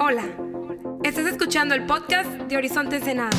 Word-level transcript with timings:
Hola, 0.00 0.22
estás 1.02 1.26
escuchando 1.26 1.74
el 1.74 1.84
podcast 1.84 2.30
de 2.30 2.56
Horizonte 2.56 2.96
Ensenada. 2.96 3.30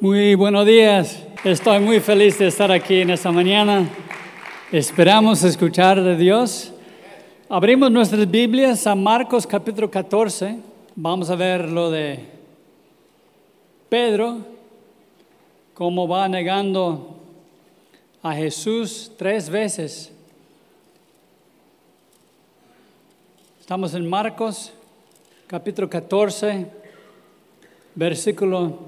Muy 0.00 0.36
buenos 0.36 0.64
días. 0.64 1.26
Estoy 1.42 1.80
muy 1.80 1.98
feliz 1.98 2.38
de 2.38 2.46
estar 2.46 2.70
aquí 2.70 3.00
en 3.00 3.10
esta 3.10 3.32
mañana. 3.32 3.88
Esperamos 4.70 5.42
escuchar 5.42 6.00
de 6.00 6.16
Dios. 6.16 6.72
Abrimos 7.48 7.90
nuestras 7.90 8.30
Biblias 8.30 8.86
a 8.86 8.94
Marcos 8.94 9.44
capítulo 9.44 9.90
14. 9.90 10.56
Vamos 10.94 11.30
a 11.30 11.34
ver 11.34 11.68
lo 11.68 11.90
de 11.90 12.39
Pedro, 13.90 14.38
cómo 15.74 16.06
va 16.06 16.28
negando 16.28 17.16
a 18.22 18.32
Jesús 18.36 19.10
tres 19.18 19.50
veces. 19.50 20.12
Estamos 23.58 23.92
en 23.94 24.08
Marcos 24.08 24.72
capítulo 25.48 25.90
14, 25.90 26.68
versículo 27.96 28.78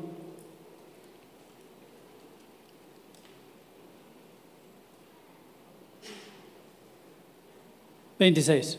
26. 8.21 8.79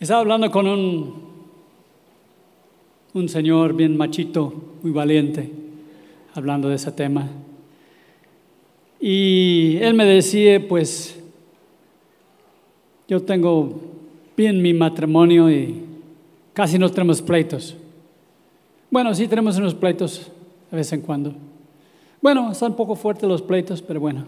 Estaba 0.00 0.20
hablando 0.20 0.50
con 0.50 0.66
un, 0.66 1.25
un 3.16 3.30
señor 3.30 3.72
bien 3.72 3.96
machito, 3.96 4.52
muy 4.82 4.92
valiente, 4.92 5.50
hablando 6.34 6.68
de 6.68 6.74
ese 6.74 6.92
tema. 6.92 7.26
Y 9.00 9.78
él 9.80 9.94
me 9.94 10.04
decía, 10.04 10.68
pues, 10.68 11.18
yo 13.08 13.22
tengo 13.22 13.80
bien 14.36 14.60
mi 14.60 14.74
matrimonio 14.74 15.50
y 15.50 15.82
casi 16.52 16.78
no 16.78 16.90
tenemos 16.90 17.22
pleitos. 17.22 17.74
Bueno, 18.90 19.14
sí 19.14 19.26
tenemos 19.26 19.56
unos 19.56 19.74
pleitos 19.74 20.30
de 20.70 20.76
vez 20.76 20.92
en 20.92 21.00
cuando. 21.00 21.32
Bueno, 22.20 22.52
están 22.52 22.72
un 22.72 22.76
poco 22.76 22.96
fuertes 22.96 23.26
los 23.26 23.40
pleitos, 23.40 23.80
pero 23.80 23.98
bueno. 23.98 24.26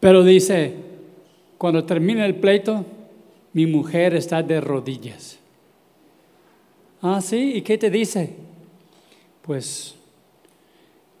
Pero 0.00 0.22
dice, 0.22 0.74
cuando 1.56 1.82
termina 1.84 2.26
el 2.26 2.34
pleito, 2.34 2.84
mi 3.56 3.64
mujer 3.64 4.14
está 4.14 4.42
de 4.42 4.60
rodillas. 4.60 5.38
Ah, 7.00 7.22
sí, 7.22 7.54
¿y 7.54 7.62
qué 7.62 7.78
te 7.78 7.88
dice? 7.88 8.36
Pues 9.40 9.94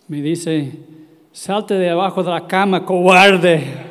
me 0.06 0.20
dice, 0.20 0.70
salte 1.32 1.72
de 1.72 1.88
abajo 1.88 2.22
de 2.22 2.30
la 2.30 2.46
cama, 2.46 2.84
cobarde. 2.84 3.64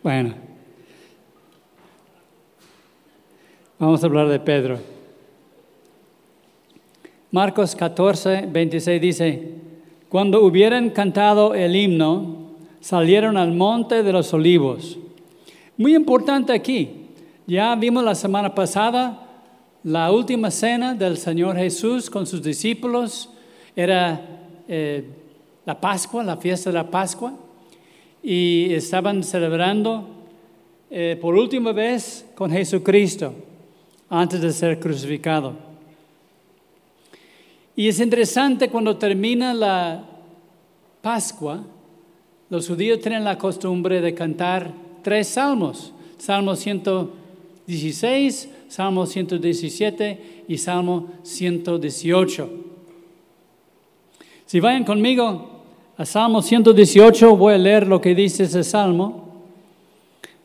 Bueno, 0.00 0.34
vamos 3.78 4.02
a 4.02 4.06
hablar 4.06 4.28
de 4.28 4.38
Pedro. 4.38 4.78
Marcos 7.32 7.74
14, 7.74 8.46
26 8.48 9.00
dice, 9.00 9.48
cuando 10.08 10.42
hubieran 10.44 10.90
cantado 10.90 11.54
el 11.54 11.74
himno, 11.74 12.41
salieron 12.82 13.36
al 13.36 13.52
monte 13.52 14.02
de 14.02 14.12
los 14.12 14.34
olivos. 14.34 14.98
Muy 15.78 15.94
importante 15.94 16.52
aquí, 16.52 16.90
ya 17.46 17.74
vimos 17.76 18.04
la 18.04 18.14
semana 18.14 18.54
pasada 18.54 19.22
la 19.84 20.10
última 20.10 20.50
cena 20.50 20.94
del 20.94 21.16
Señor 21.16 21.56
Jesús 21.56 22.10
con 22.10 22.26
sus 22.26 22.42
discípulos, 22.42 23.30
era 23.74 24.20
eh, 24.68 25.04
la 25.64 25.80
Pascua, 25.80 26.24
la 26.24 26.36
fiesta 26.36 26.70
de 26.70 26.74
la 26.74 26.90
Pascua, 26.90 27.32
y 28.22 28.74
estaban 28.74 29.22
celebrando 29.22 30.08
eh, 30.90 31.16
por 31.20 31.36
última 31.36 31.72
vez 31.72 32.26
con 32.34 32.50
Jesucristo 32.50 33.32
antes 34.10 34.40
de 34.40 34.52
ser 34.52 34.78
crucificado. 34.78 35.54
Y 37.74 37.88
es 37.88 38.00
interesante 38.00 38.68
cuando 38.68 38.96
termina 38.96 39.54
la 39.54 40.04
Pascua, 41.00 41.64
los 42.52 42.68
judíos 42.68 43.00
tienen 43.00 43.24
la 43.24 43.38
costumbre 43.38 44.02
de 44.02 44.12
cantar 44.12 44.74
tres 45.02 45.26
salmos, 45.28 45.94
Salmo 46.18 46.54
116, 46.54 48.50
Salmo 48.68 49.06
117 49.06 50.44
y 50.48 50.58
Salmo 50.58 51.08
118. 51.22 52.50
Si 54.44 54.60
vayan 54.60 54.84
conmigo 54.84 55.62
a 55.96 56.04
Salmo 56.04 56.42
118, 56.42 57.34
voy 57.34 57.54
a 57.54 57.58
leer 57.58 57.86
lo 57.86 58.02
que 58.02 58.14
dice 58.14 58.42
ese 58.42 58.64
salmo, 58.64 59.46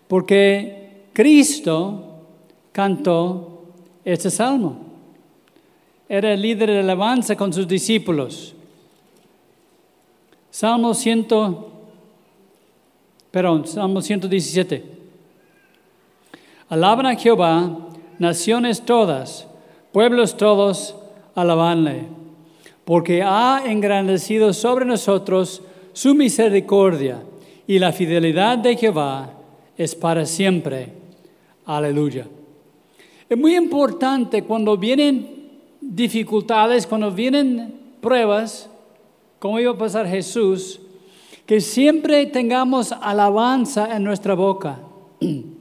porque 0.08 1.10
Cristo 1.12 2.22
cantó 2.72 3.66
este 4.06 4.30
salmo 4.32 4.88
era 6.08 6.34
el 6.34 6.42
líder 6.42 6.70
de 6.70 6.80
alabanza 6.80 7.36
con 7.36 7.52
sus 7.52 7.68
discípulos. 7.68 8.56
Salmo 10.50 10.94
100, 10.94 11.28
perdón, 13.38 13.68
Salmo 13.68 14.02
117. 14.02 14.84
Alaban 16.70 17.06
a 17.06 17.16
Jehová, 17.16 17.70
naciones 18.18 18.82
todas, 18.82 19.48
pueblos 19.92 20.38
todos, 20.38 20.96
alabanle, 21.36 22.08
porque 22.84 23.22
ha 23.22 23.62
engrandecido 23.64 24.54
sobre 24.54 24.86
nosotros 24.86 25.62
su 25.94 26.16
misericordia 26.16 27.22
y 27.68 27.78
la 27.78 27.92
fidelidad 27.92 28.58
de 28.58 28.76
Jehová 28.76 29.30
es 29.78 29.94
para 29.94 30.26
siempre. 30.26 30.94
Aleluya. 31.64 32.26
Es 33.30 33.38
muy 33.38 33.56
importante 33.56 34.46
cuando 34.46 34.78
vienen 34.78 35.52
dificultades, 35.80 36.88
cuando 36.88 37.12
vienen 37.12 37.72
pruebas, 38.02 38.68
como 39.38 39.60
iba 39.60 39.74
a 39.74 39.78
pasar 39.78 40.08
Jesús, 40.08 40.80
que 41.48 41.62
siempre 41.62 42.26
tengamos 42.26 42.92
alabanza 42.92 43.96
en 43.96 44.04
nuestra 44.04 44.36
boca. 44.36 44.80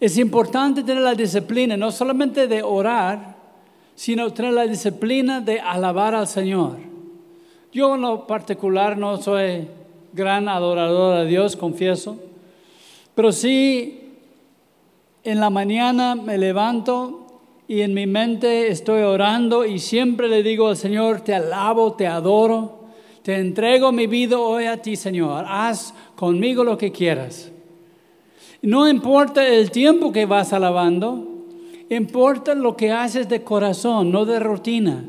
Es 0.00 0.16
importante 0.16 0.82
tener 0.82 1.02
la 1.02 1.14
disciplina, 1.14 1.76
no 1.76 1.92
solamente 1.92 2.48
de 2.48 2.62
orar, 2.62 3.36
sino 3.94 4.32
tener 4.32 4.54
la 4.54 4.66
disciplina 4.66 5.42
de 5.42 5.60
alabar 5.60 6.14
al 6.14 6.26
Señor. 6.26 6.78
Yo 7.70 7.96
en 7.96 8.00
lo 8.00 8.26
particular 8.26 8.96
no 8.96 9.18
soy 9.18 9.68
gran 10.14 10.48
adorador 10.48 11.18
a 11.18 11.24
Dios, 11.24 11.54
confieso, 11.54 12.16
pero 13.14 13.32
sí 13.32 14.14
en 15.22 15.38
la 15.38 15.50
mañana 15.50 16.14
me 16.14 16.38
levanto 16.38 17.26
y 17.68 17.82
en 17.82 17.92
mi 17.92 18.06
mente 18.06 18.68
estoy 18.68 19.02
orando 19.02 19.66
y 19.66 19.78
siempre 19.78 20.28
le 20.28 20.42
digo 20.42 20.68
al 20.68 20.78
Señor, 20.78 21.20
te 21.20 21.34
alabo, 21.34 21.92
te 21.92 22.06
adoro, 22.06 22.79
te 23.22 23.36
entrego 23.36 23.92
mi 23.92 24.06
vida 24.06 24.38
hoy 24.38 24.64
a 24.64 24.80
ti, 24.80 24.96
Señor. 24.96 25.44
Haz 25.46 25.94
conmigo 26.16 26.64
lo 26.64 26.78
que 26.78 26.90
quieras. 26.90 27.52
No 28.62 28.88
importa 28.88 29.46
el 29.46 29.70
tiempo 29.70 30.12
que 30.12 30.26
vas 30.26 30.52
alabando, 30.52 31.46
importa 31.88 32.54
lo 32.54 32.76
que 32.76 32.92
haces 32.92 33.28
de 33.28 33.42
corazón, 33.42 34.10
no 34.10 34.24
de 34.24 34.38
rutina. 34.38 35.04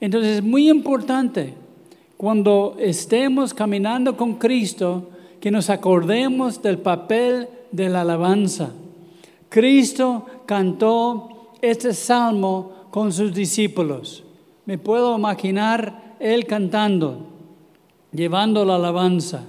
Entonces 0.00 0.38
es 0.38 0.42
muy 0.42 0.68
importante 0.68 1.54
cuando 2.16 2.76
estemos 2.78 3.54
caminando 3.54 4.16
con 4.16 4.34
Cristo 4.34 5.10
que 5.40 5.50
nos 5.50 5.70
acordemos 5.70 6.62
del 6.62 6.78
papel 6.78 7.48
de 7.70 7.88
la 7.88 8.02
alabanza. 8.02 8.70
Cristo 9.48 10.26
cantó 10.46 11.50
este 11.60 11.92
salmo 11.92 12.88
con 12.90 13.12
sus 13.12 13.34
discípulos. 13.34 14.24
Me 14.66 14.78
puedo 14.78 15.16
imaginar 15.16 16.03
él 16.20 16.46
cantando, 16.46 17.26
llevando 18.12 18.64
la 18.64 18.76
alabanza, 18.76 19.42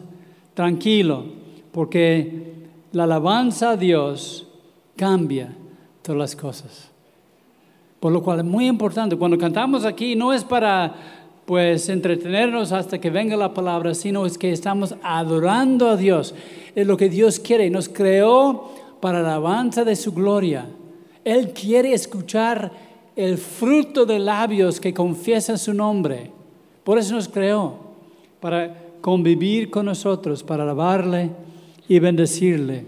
tranquilo, 0.53 1.25
porque 1.71 2.53
la 2.91 3.03
alabanza 3.03 3.71
a 3.71 3.77
Dios 3.77 4.47
cambia 4.95 5.53
todas 6.01 6.17
las 6.17 6.35
cosas. 6.35 6.91
Por 7.99 8.11
lo 8.11 8.21
cual 8.21 8.39
es 8.39 8.45
muy 8.45 8.67
importante, 8.67 9.15
cuando 9.15 9.37
cantamos 9.37 9.85
aquí 9.85 10.15
no 10.15 10.31
es 10.33 10.43
para 10.43 10.95
pues 11.45 11.89
entretenernos 11.89 12.71
hasta 12.71 12.99
que 12.99 13.09
venga 13.09 13.37
la 13.37 13.53
palabra, 13.53 13.93
sino 13.93 14.25
es 14.25 14.37
que 14.37 14.51
estamos 14.51 14.95
adorando 15.03 15.89
a 15.89 15.95
Dios. 15.95 16.33
Es 16.75 16.87
lo 16.87 16.97
que 16.97 17.09
Dios 17.09 17.39
quiere, 17.39 17.69
nos 17.69 17.87
creó 17.87 18.71
para 18.99 19.21
la 19.21 19.35
alabanza 19.35 19.83
de 19.83 19.95
su 19.95 20.11
gloria. 20.11 20.65
Él 21.23 21.53
quiere 21.53 21.93
escuchar 21.93 22.71
el 23.15 23.37
fruto 23.37 24.05
de 24.05 24.19
labios 24.19 24.79
que 24.79 24.93
confiesan 24.93 25.57
su 25.57 25.73
nombre. 25.73 26.31
Por 26.85 26.99
eso 26.99 27.15
nos 27.15 27.27
creó, 27.27 27.79
para 28.39 28.73
convivir 29.01 29.71
con 29.71 29.87
nosotros, 29.87 30.43
para 30.43 30.61
alabarle 30.61 31.31
y 31.87 31.97
bendecirle. 31.97 32.85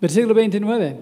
Versículo 0.00 0.34
29. 0.34 0.96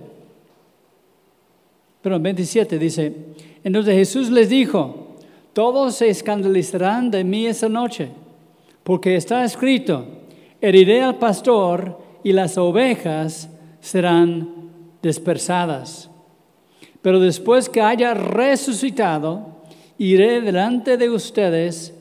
Perdón, 2.03 2.23
27 2.25 2.77
dice, 2.77 3.15
entonces 3.63 3.95
Jesús 3.95 4.31
les 4.31 4.49
dijo, 4.49 5.15
todos 5.53 5.95
se 5.95 6.09
escandalizarán 6.09 7.13
de 7.13 7.23
mí 7.23 7.47
esa 7.47 7.69
noche, 7.69 8.09
porque 8.83 9.15
está 9.15 9.45
escrito, 9.45 10.07
heriré 10.61 11.03
al 11.05 11.19
pastor 11.19 12.01
y 12.25 12.33
las 12.33 12.59
ovejas 12.59 13.49
serán 13.81 14.73
dispersadas. 15.03 16.11
Pero 17.01 17.21
después 17.21 17.69
que 17.69 17.81
haya 17.81 18.15
resucitado, 18.15 19.58
iré 19.99 20.41
delante 20.41 20.97
de 20.97 21.11
ustedes 21.11 21.95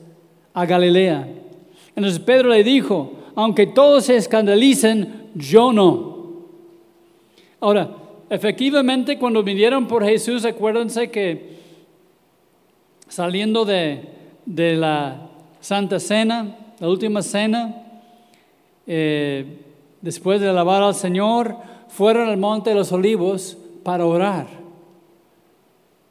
a 0.54 0.64
Galilea. 0.64 1.28
Entonces 1.94 2.20
Pedro 2.20 2.50
le 2.50 2.64
dijo, 2.64 3.12
aunque 3.34 3.66
todos 3.66 4.04
se 4.04 4.16
escandalicen, 4.16 5.30
yo 5.34 5.72
no. 5.72 6.18
Ahora, 7.60 7.90
efectivamente 8.30 9.18
cuando 9.18 9.42
vinieron 9.42 9.86
por 9.86 10.04
Jesús, 10.04 10.44
acuérdense 10.44 11.10
que 11.10 11.58
saliendo 13.08 13.64
de, 13.64 14.02
de 14.46 14.76
la 14.76 15.28
Santa 15.60 15.98
Cena, 15.98 16.56
la 16.78 16.88
última 16.88 17.22
cena, 17.22 17.74
eh, 18.86 19.44
después 20.00 20.40
de 20.40 20.48
alabar 20.48 20.82
al 20.82 20.94
Señor, 20.94 21.56
fueron 21.88 22.28
al 22.28 22.36
Monte 22.36 22.70
de 22.70 22.76
los 22.76 22.92
Olivos 22.92 23.58
para 23.82 24.06
orar. 24.06 24.57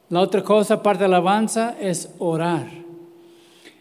La 0.09 0.21
otra 0.21 0.43
cosa, 0.43 0.75
aparte 0.75 1.03
de 1.03 1.09
la 1.09 1.17
alabanza, 1.17 1.77
es 1.79 2.13
orar. 2.19 2.69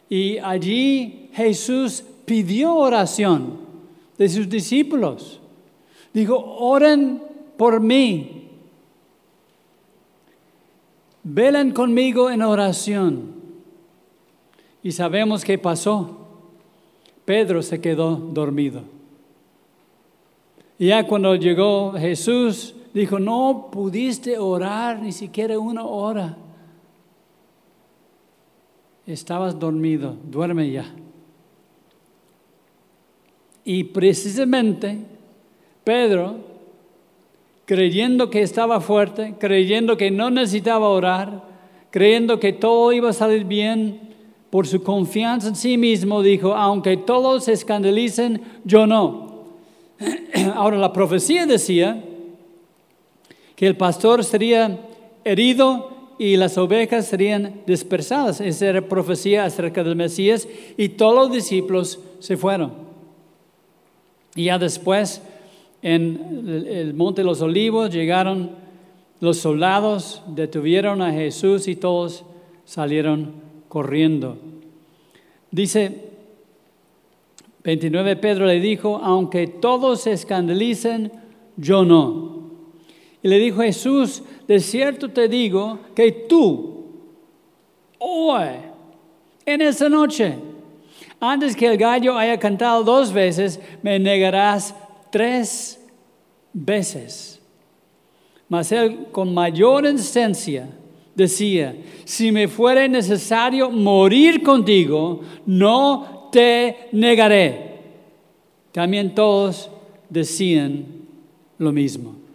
Y 0.09 0.39
allí 0.39 1.31
Jesús 1.33 2.03
pidió 2.25 2.75
oración 2.75 3.59
de 4.19 4.29
sus 4.29 4.49
discípulos. 4.49 5.41
Dijo, 6.13 6.37
oren 6.37 7.23
por 7.57 7.81
mí. 7.81 8.49
Velen 11.23 11.73
conmigo 11.73 12.31
en 12.31 12.43
oración. 12.43 13.35
Y 14.83 14.93
sabemos 14.93 15.45
qué 15.45 15.59
pasó. 15.59 16.27
Pedro 17.25 17.63
se 17.63 17.81
quedó 17.81 18.15
dormido. 18.15 18.83
Y 20.79 20.89
ya 20.89 21.07
cuando 21.07 21.35
llegó 21.35 21.93
Jesús, 21.93 22.76
dijo, 23.01 23.19
no 23.19 23.69
pudiste 23.71 24.39
orar 24.39 25.03
ni 25.03 25.13
siquiera 25.13 25.59
una 25.59 25.85
hora. 25.85 26.35
Estabas 29.07 29.59
dormido, 29.59 30.17
duerme 30.25 30.71
ya. 30.71 30.87
Y 33.65 33.85
precisamente 33.85 34.99
Pedro, 35.85 36.37
creyendo 37.67 38.31
que 38.31 38.41
estaba 38.41 38.81
fuerte, 38.81 39.35
creyendo 39.39 39.99
que 39.99 40.11
no 40.11 40.31
necesitaba 40.31 40.89
orar, 40.89 41.43
creyendo 41.91 42.41
que 42.41 42.55
todo 42.55 42.93
iba 42.93 43.11
a 43.11 43.13
salir 43.13 43.45
bien, 43.45 44.01
por 44.49 44.67
su 44.67 44.83
confianza 44.83 45.49
en 45.49 45.57
sí 45.57 45.77
mismo, 45.77 46.23
dijo, 46.23 46.55
aunque 46.55 46.97
todos 46.97 47.45
se 47.45 47.53
escandalicen, 47.53 48.41
yo 48.65 48.87
no. 48.87 49.45
Ahora 50.55 50.79
la 50.79 50.95
profecía 50.95 51.45
decía 51.45 52.03
que 53.57 53.67
el 53.67 53.77
pastor 53.77 54.23
sería 54.23 54.79
herido 55.25 55.97
y 56.19 56.37
las 56.37 56.57
ovejas 56.57 57.07
serían 57.07 57.63
dispersadas. 57.67 58.41
Esa 58.41 58.67
era 58.67 58.83
profecía 58.83 59.45
acerca 59.45 59.83
del 59.83 59.97
Mesías 59.97 60.47
y 60.77 60.91
todos 60.91 61.15
los 61.15 61.33
discípulos 61.33 61.99
se 62.21 62.37
fueron. 62.37 62.73
Y 64.35 64.45
ya 64.45 64.59
después, 64.59 65.23
en 65.83 66.65
el 66.69 66.95
monte 66.95 67.23
de 67.23 67.27
los 67.27 67.41
olivos, 67.41 67.91
llegaron 67.91 68.51
los 69.21 69.39
soldados, 69.39 70.23
detuvieron 70.29 71.01
a 71.01 71.13
Jesús 71.13 71.69
y 71.69 71.77
todos 71.77 72.25
salieron 72.67 73.33
corriendo. 73.69 74.37
Dice 75.51 76.07
29 77.65 78.17
Pedro 78.17 78.47
le 78.47 78.61
dijo, 78.61 79.01
aunque 79.03 79.49
todos 79.49 80.03
se 80.03 80.13
escandalicen, 80.13 81.11
yo 81.57 81.85
no. 81.85 82.36
Y 83.27 83.29
le 83.29 83.41
dijo 83.41 83.61
Jesús, 83.61 84.23
de 84.47 84.61
cierto 84.61 85.09
te 85.09 85.27
digo 85.27 85.81
que 85.97 86.13
tú, 86.13 86.85
hoy, 87.99 88.47
en 89.45 89.63
esa 89.63 89.89
noche, 89.89 90.37
antes 91.19 91.57
que 91.57 91.67
el 91.67 91.77
gallo 91.77 92.17
haya 92.17 92.39
cantado 92.39 92.85
dos 92.85 93.13
veces, 93.13 93.59
me 93.83 93.99
negarás 93.99 94.77
tres 95.11 95.85
veces. 96.53 97.43
Mas 98.49 98.71
él 98.71 99.09
con 99.11 99.35
mayor 99.35 99.85
esencia 99.87 100.69
decía, 101.17 101.75
si 102.05 102.31
me 102.31 102.47
fuera 102.47 102.87
necesario 102.87 103.71
morir 103.73 104.41
contigo, 104.45 105.23
no 105.47 106.29
te 106.31 106.77
negaré. 106.93 107.81
También 108.71 109.17
todos 109.17 109.69
decían 110.11 110.87
lo 111.59 111.73
mismo. 111.73 112.26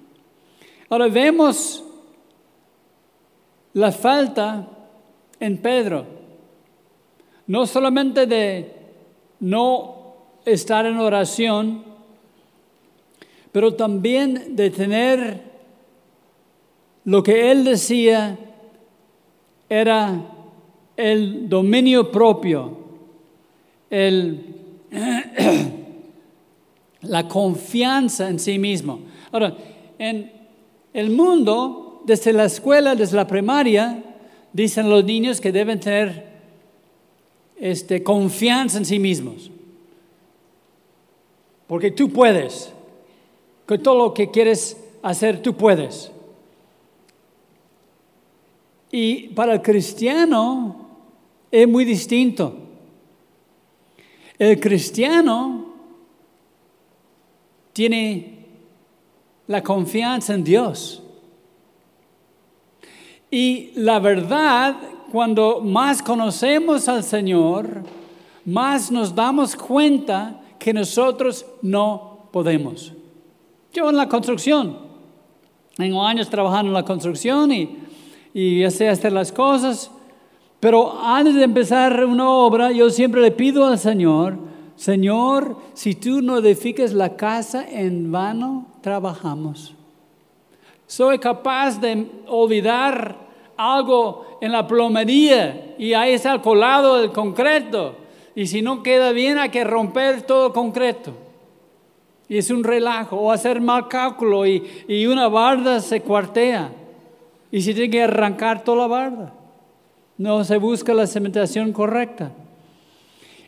Ahora 0.91 1.07
vemos 1.07 1.81
la 3.71 3.93
falta 3.93 4.67
en 5.39 5.57
Pedro, 5.59 6.05
no 7.47 7.65
solamente 7.65 8.25
de 8.25 8.75
no 9.39 10.15
estar 10.43 10.85
en 10.85 10.97
oración, 10.97 11.81
pero 13.53 13.73
también 13.73 14.53
de 14.57 14.69
tener 14.69 15.41
lo 17.05 17.23
que 17.23 17.51
él 17.51 17.63
decía 17.63 18.37
era 19.69 20.25
el 20.97 21.47
dominio 21.47 22.11
propio 22.11 22.79
el, 23.89 24.55
la 27.03 27.29
confianza 27.29 28.27
en 28.27 28.39
sí 28.39 28.59
mismo. 28.59 28.99
Ahora, 29.31 29.55
en 29.97 30.40
el 30.93 31.09
mundo, 31.09 32.01
desde 32.05 32.33
la 32.33 32.45
escuela, 32.45 32.95
desde 32.95 33.15
la 33.15 33.27
primaria, 33.27 34.03
dicen 34.53 34.89
los 34.89 35.03
niños 35.05 35.39
que 35.39 35.51
deben 35.51 35.79
tener 35.79 36.31
este, 37.57 38.03
confianza 38.03 38.77
en 38.77 38.85
sí 38.85 38.99
mismos. 38.99 39.51
Porque 41.67 41.91
tú 41.91 42.09
puedes. 42.09 42.73
Que 43.67 43.77
todo 43.77 43.97
lo 43.97 44.13
que 44.13 44.29
quieres 44.31 44.77
hacer, 45.01 45.41
tú 45.41 45.55
puedes. 45.55 46.11
Y 48.91 49.29
para 49.29 49.53
el 49.53 49.61
cristiano 49.61 50.89
es 51.49 51.67
muy 51.67 51.85
distinto. 51.85 52.57
El 54.37 54.59
cristiano 54.59 55.73
tiene 57.71 58.40
la 59.51 59.61
confianza 59.61 60.33
en 60.33 60.43
Dios. 60.43 61.03
Y 63.29 63.71
la 63.75 63.99
verdad, 63.99 64.75
cuando 65.11 65.61
más 65.61 66.01
conocemos 66.01 66.87
al 66.87 67.03
Señor, 67.03 67.83
más 68.45 68.91
nos 68.91 69.13
damos 69.13 69.55
cuenta 69.55 70.41
que 70.57 70.73
nosotros 70.73 71.45
no 71.61 72.29
podemos. 72.31 72.93
Yo 73.73 73.89
en 73.89 73.97
la 73.97 74.07
construcción, 74.07 74.77
tengo 75.75 76.03
años 76.03 76.29
trabajando 76.29 76.69
en 76.69 76.73
la 76.73 76.85
construcción 76.85 77.51
y, 77.51 77.77
y 78.33 78.61
ya 78.61 78.71
sé 78.71 78.89
hacer 78.89 79.11
las 79.11 79.31
cosas, 79.31 79.91
pero 80.59 80.97
antes 81.01 81.35
de 81.35 81.43
empezar 81.43 82.05
una 82.05 82.29
obra, 82.29 82.71
yo 82.71 82.89
siempre 82.89 83.21
le 83.21 83.31
pido 83.31 83.65
al 83.65 83.79
Señor, 83.79 84.50
Señor, 84.81 85.57
si 85.75 85.93
tú 85.93 86.23
no 86.23 86.39
edificas 86.39 86.91
la 86.91 87.15
casa, 87.15 87.63
en 87.69 88.11
vano 88.11 88.65
trabajamos. 88.81 89.75
Soy 90.87 91.19
capaz 91.19 91.79
de 91.79 92.07
olvidar 92.25 93.15
algo 93.55 94.39
en 94.41 94.51
la 94.51 94.65
plomería 94.65 95.75
y 95.77 95.93
ahí 95.93 96.13
está 96.13 96.41
colado 96.41 96.97
del 96.97 97.11
concreto. 97.11 97.93
Y 98.33 98.47
si 98.47 98.63
no 98.63 98.81
queda 98.81 99.11
bien, 99.11 99.37
hay 99.37 99.49
que 99.49 99.63
romper 99.63 100.23
todo 100.23 100.47
el 100.47 100.53
concreto. 100.53 101.13
Y 102.27 102.39
es 102.39 102.49
un 102.49 102.63
relajo. 102.63 103.17
O 103.17 103.31
hacer 103.31 103.61
mal 103.61 103.87
cálculo 103.87 104.47
y, 104.47 104.63
y 104.87 105.05
una 105.05 105.27
barda 105.27 105.79
se 105.79 106.01
cuartea. 106.01 106.71
Y 107.51 107.61
se 107.61 107.75
tiene 107.75 107.91
que 107.91 108.01
arrancar 108.01 108.63
toda 108.63 108.77
la 108.79 108.87
barda 108.87 109.33
no 110.21 110.43
se 110.43 110.57
busca 110.57 110.93
la 110.93 111.07
cementación 111.07 111.73
correcta. 111.73 112.31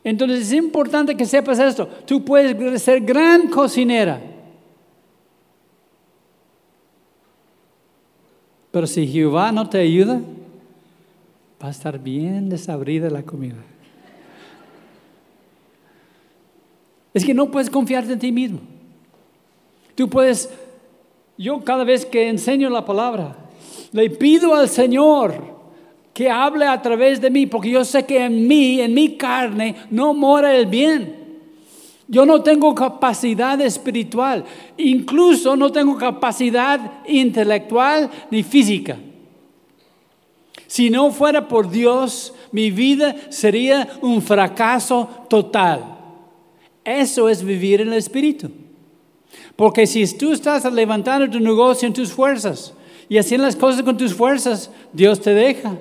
Entonces 0.03 0.47
es 0.47 0.53
importante 0.53 1.15
que 1.15 1.25
sepas 1.25 1.59
esto. 1.59 1.87
Tú 2.05 2.23
puedes 2.25 2.81
ser 2.81 3.01
gran 3.01 3.47
cocinera. 3.47 4.21
Pero 8.71 8.87
si 8.87 9.07
Jehová 9.07 9.51
no 9.51 9.69
te 9.69 9.79
ayuda, 9.79 10.19
va 11.61 11.67
a 11.67 11.71
estar 11.71 11.99
bien 11.99 12.49
desabrida 12.49 13.09
la 13.09 13.23
comida. 13.23 13.63
Es 17.13 17.23
que 17.23 17.33
no 17.33 17.51
puedes 17.51 17.69
confiarte 17.69 18.11
en 18.11 18.19
ti 18.19 18.31
mismo. 18.31 18.59
Tú 19.95 20.09
puedes 20.09 20.49
Yo 21.37 21.63
cada 21.63 21.83
vez 21.83 22.05
que 22.05 22.27
enseño 22.27 22.69
la 22.69 22.83
palabra, 22.83 23.35
le 23.91 24.09
pido 24.09 24.55
al 24.55 24.67
Señor 24.67 25.52
que 26.13 26.29
hable 26.29 26.65
a 26.65 26.81
través 26.81 27.19
de 27.19 27.29
mí, 27.29 27.47
porque 27.47 27.71
yo 27.71 27.83
sé 27.83 28.05
que 28.05 28.23
en 28.23 28.47
mí, 28.47 28.79
en 28.79 28.93
mi 28.93 29.17
carne, 29.17 29.75
no 29.89 30.13
mora 30.13 30.55
el 30.55 30.67
bien. 30.67 31.23
Yo 32.07 32.25
no 32.25 32.43
tengo 32.43 32.75
capacidad 32.75 33.59
espiritual, 33.61 34.45
incluso 34.77 35.55
no 35.55 35.71
tengo 35.71 35.97
capacidad 35.97 36.79
intelectual 37.07 38.09
ni 38.29 38.43
física. 38.43 38.97
Si 40.67 40.89
no 40.89 41.11
fuera 41.11 41.47
por 41.47 41.69
Dios, 41.69 42.33
mi 42.51 42.71
vida 42.71 43.15
sería 43.29 43.87
un 44.01 44.21
fracaso 44.21 45.09
total. 45.29 45.97
Eso 46.83 47.29
es 47.29 47.43
vivir 47.43 47.81
en 47.81 47.87
el 47.89 47.93
Espíritu. 47.95 48.51
Porque 49.55 49.87
si 49.87 50.05
tú 50.17 50.33
estás 50.33 50.71
levantando 50.71 51.29
tu 51.29 51.39
negocio 51.39 51.87
en 51.87 51.93
tus 51.93 52.11
fuerzas 52.11 52.73
y 53.07 53.17
haciendo 53.17 53.45
las 53.45 53.55
cosas 53.55 53.83
con 53.83 53.97
tus 53.97 54.13
fuerzas, 54.13 54.69
Dios 54.91 55.21
te 55.21 55.33
deja. 55.33 55.77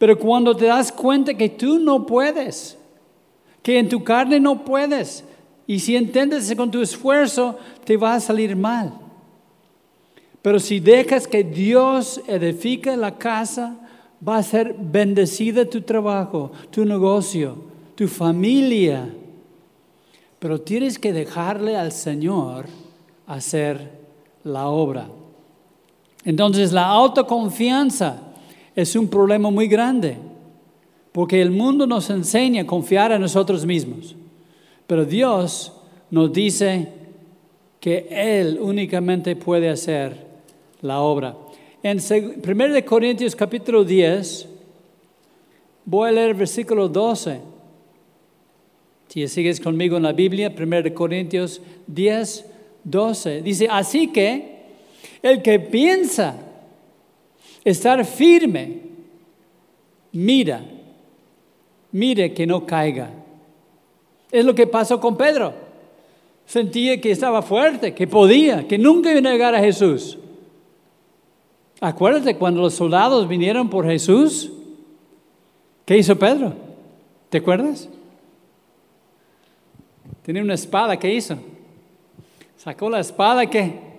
Pero 0.00 0.18
cuando 0.18 0.56
te 0.56 0.64
das 0.64 0.90
cuenta 0.90 1.34
que 1.34 1.50
tú 1.50 1.78
no 1.78 2.06
puedes, 2.06 2.78
que 3.62 3.78
en 3.78 3.86
tu 3.86 4.02
carne 4.02 4.40
no 4.40 4.64
puedes, 4.64 5.22
y 5.66 5.78
si 5.78 5.94
entiendes 5.94 6.54
con 6.56 6.70
tu 6.70 6.80
esfuerzo, 6.80 7.58
te 7.84 7.98
va 7.98 8.14
a 8.14 8.20
salir 8.20 8.56
mal. 8.56 8.94
Pero 10.40 10.58
si 10.58 10.80
dejas 10.80 11.28
que 11.28 11.44
Dios 11.44 12.22
edifique 12.26 12.96
la 12.96 13.18
casa, 13.18 13.76
va 14.26 14.38
a 14.38 14.42
ser 14.42 14.74
bendecida 14.78 15.68
tu 15.68 15.82
trabajo, 15.82 16.50
tu 16.70 16.86
negocio, 16.86 17.58
tu 17.94 18.08
familia. 18.08 19.06
Pero 20.38 20.62
tienes 20.62 20.98
que 20.98 21.12
dejarle 21.12 21.76
al 21.76 21.92
Señor 21.92 22.64
hacer 23.26 24.00
la 24.44 24.68
obra. 24.68 25.08
Entonces 26.24 26.72
la 26.72 26.86
autoconfianza 26.86 28.29
es 28.82 28.96
un 28.96 29.08
problema 29.08 29.50
muy 29.50 29.68
grande, 29.68 30.16
porque 31.12 31.40
el 31.40 31.50
mundo 31.50 31.86
nos 31.86 32.10
enseña 32.10 32.62
a 32.62 32.66
confiar 32.66 33.12
en 33.12 33.20
nosotros 33.20 33.66
mismos, 33.66 34.14
pero 34.86 35.04
Dios 35.04 35.72
nos 36.10 36.32
dice 36.32 36.88
que 37.80 38.08
Él 38.10 38.58
únicamente 38.60 39.36
puede 39.36 39.68
hacer 39.68 40.14
la 40.82 41.00
obra. 41.00 41.36
En 41.82 41.98
1 41.98 42.84
Corintios 42.84 43.34
capítulo 43.34 43.84
10, 43.84 44.48
voy 45.84 46.08
a 46.08 46.12
leer 46.12 46.34
versículo 46.34 46.88
12. 46.88 47.40
Si 49.08 49.26
sigues 49.26 49.60
conmigo 49.60 49.96
en 49.96 50.04
la 50.04 50.12
Biblia, 50.12 50.54
1 50.56 50.94
Corintios 50.94 51.60
10, 51.86 52.46
12, 52.84 53.42
dice, 53.42 53.66
así 53.70 54.08
que 54.08 54.60
el 55.22 55.42
que 55.42 55.58
piensa 55.58 56.36
estar 57.64 58.04
firme, 58.04 58.80
mira, 60.12 60.64
mire 61.92 62.32
que 62.32 62.46
no 62.46 62.66
caiga. 62.66 63.10
Es 64.30 64.44
lo 64.44 64.54
que 64.54 64.66
pasó 64.66 65.00
con 65.00 65.16
Pedro. 65.16 65.52
Sentía 66.46 67.00
que 67.00 67.10
estaba 67.10 67.42
fuerte, 67.42 67.94
que 67.94 68.06
podía, 68.06 68.66
que 68.66 68.78
nunca 68.78 69.10
iba 69.10 69.18
a 69.18 69.32
negar 69.32 69.54
a 69.54 69.60
Jesús. 69.60 70.18
Acuérdate 71.80 72.36
cuando 72.36 72.60
los 72.60 72.74
soldados 72.74 73.28
vinieron 73.28 73.70
por 73.70 73.86
Jesús, 73.86 74.52
¿qué 75.86 75.96
hizo 75.96 76.18
Pedro? 76.18 76.54
¿Te 77.30 77.38
acuerdas? 77.38 77.88
Tenía 80.22 80.42
una 80.42 80.54
espada, 80.54 80.98
¿qué 80.98 81.14
hizo? 81.14 81.38
Sacó 82.56 82.90
la 82.90 83.00
espada 83.00 83.46
que 83.46 83.89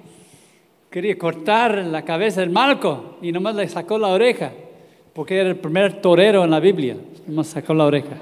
quería 0.91 1.17
cortar 1.17 1.77
la 1.85 2.03
cabeza 2.03 2.41
del 2.41 2.49
Marco 2.49 3.17
y 3.21 3.31
nomás 3.31 3.55
le 3.55 3.67
sacó 3.69 3.97
la 3.97 4.09
oreja, 4.09 4.51
porque 5.13 5.39
era 5.39 5.49
el 5.49 5.55
primer 5.55 6.01
torero 6.01 6.43
en 6.43 6.51
la 6.51 6.59
Biblia, 6.59 6.97
nomás 7.25 7.47
sacó 7.47 7.73
la 7.73 7.85
oreja. 7.85 8.17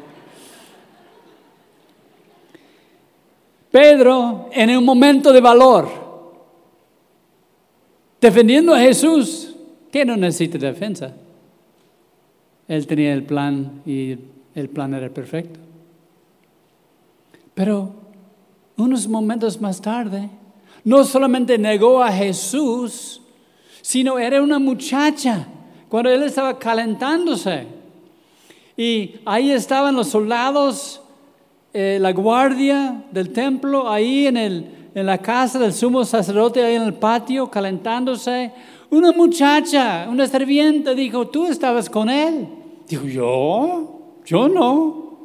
Pedro, 3.71 4.49
en 4.51 4.77
un 4.77 4.85
momento 4.85 5.33
de 5.33 5.41
valor, 5.41 5.89
defendiendo 8.21 8.73
a 8.73 8.79
Jesús, 8.79 9.55
que 9.91 10.05
no 10.05 10.15
necesita 10.15 10.59
defensa. 10.59 11.15
Él 12.67 12.85
tenía 12.85 13.13
el 13.13 13.23
plan 13.23 13.81
y 13.85 14.15
el 14.53 14.69
plan 14.69 14.93
era 14.93 15.09
perfecto. 15.09 15.59
Pero 17.55 17.93
unos 18.77 19.07
momentos 19.07 19.59
más 19.59 19.81
tarde, 19.81 20.29
no 20.83 21.03
solamente 21.03 21.57
negó 21.57 22.01
a 22.01 22.11
Jesús, 22.11 23.21
sino 23.81 24.19
era 24.19 24.41
una 24.41 24.59
muchacha 24.59 25.47
cuando 25.87 26.09
él 26.09 26.23
estaba 26.23 26.57
calentándose. 26.57 27.67
Y 28.77 29.15
ahí 29.25 29.51
estaban 29.51 29.95
los 29.95 30.07
soldados, 30.07 31.01
eh, 31.73 31.97
la 31.99 32.13
guardia 32.13 33.03
del 33.11 33.33
templo, 33.33 33.89
ahí 33.89 34.27
en, 34.27 34.37
el, 34.37 34.65
en 34.95 35.05
la 35.05 35.17
casa 35.17 35.59
del 35.59 35.73
sumo 35.73 36.05
sacerdote, 36.05 36.63
ahí 36.63 36.75
en 36.75 36.83
el 36.83 36.93
patio, 36.93 37.49
calentándose. 37.49 38.51
Una 38.89 39.11
muchacha, 39.11 40.07
una 40.09 40.25
serviente, 40.27 40.95
dijo, 40.95 41.27
tú 41.27 41.47
estabas 41.47 41.89
con 41.89 42.09
él. 42.09 42.47
Dijo, 42.87 43.05
yo, 43.05 43.99
yo 44.25 44.47
no. 44.47 45.17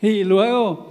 Y 0.00 0.24
luego 0.24 0.89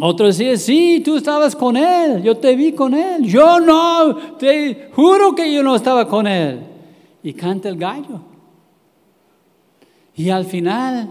otro 0.00 0.26
decía, 0.26 0.56
sí, 0.56 1.02
tú 1.04 1.16
estabas 1.16 1.56
con 1.56 1.76
él, 1.76 2.22
yo 2.22 2.36
te 2.36 2.54
vi 2.54 2.72
con 2.72 2.94
él. 2.94 3.24
Yo 3.24 3.58
no, 3.58 4.16
te 4.36 4.90
juro 4.92 5.34
que 5.34 5.52
yo 5.52 5.62
no 5.62 5.74
estaba 5.74 6.06
con 6.06 6.26
él. 6.26 6.60
Y 7.22 7.32
canta 7.32 7.68
el 7.68 7.76
gallo. 7.76 8.20
Y 10.14 10.30
al 10.30 10.44
final 10.44 11.10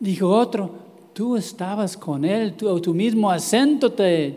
dijo 0.00 0.28
otro, 0.28 0.70
tú 1.12 1.36
estabas 1.36 1.96
con 1.96 2.24
él, 2.24 2.54
tu, 2.54 2.80
tu 2.80 2.94
mismo 2.94 3.30
acento 3.30 3.92
te, 3.92 4.34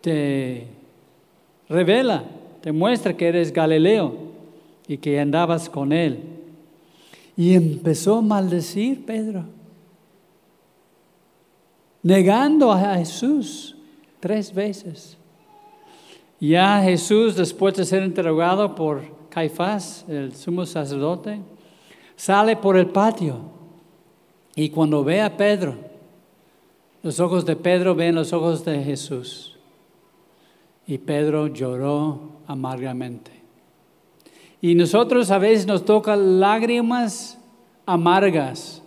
te 0.00 0.66
revela, 1.68 2.24
te 2.60 2.72
muestra 2.72 3.16
que 3.16 3.28
eres 3.28 3.52
Galileo 3.52 4.14
y 4.88 4.96
que 4.96 5.20
andabas 5.20 5.70
con 5.70 5.92
él. 5.92 6.18
Y 7.36 7.54
empezó 7.54 8.16
a 8.16 8.22
maldecir 8.22 9.04
Pedro 9.04 9.59
negando 12.02 12.72
a 12.72 12.96
Jesús 12.96 13.76
tres 14.20 14.52
veces. 14.54 15.16
Ya 16.38 16.80
Jesús, 16.82 17.36
después 17.36 17.74
de 17.74 17.84
ser 17.84 18.02
interrogado 18.02 18.74
por 18.74 19.02
Caifás, 19.28 20.04
el 20.08 20.34
sumo 20.34 20.64
sacerdote, 20.64 21.40
sale 22.16 22.56
por 22.56 22.76
el 22.76 22.86
patio 22.88 23.40
y 24.54 24.70
cuando 24.70 25.04
ve 25.04 25.20
a 25.20 25.36
Pedro, 25.36 25.76
los 27.02 27.20
ojos 27.20 27.46
de 27.46 27.56
Pedro 27.56 27.94
ven 27.94 28.14
los 28.14 28.32
ojos 28.32 28.64
de 28.64 28.82
Jesús. 28.82 29.58
Y 30.86 30.98
Pedro 30.98 31.46
lloró 31.46 32.40
amargamente. 32.46 33.30
Y 34.60 34.74
nosotros 34.74 35.30
a 35.30 35.38
veces 35.38 35.66
nos 35.66 35.84
toca 35.84 36.16
lágrimas 36.16 37.38
amargas 37.86 38.82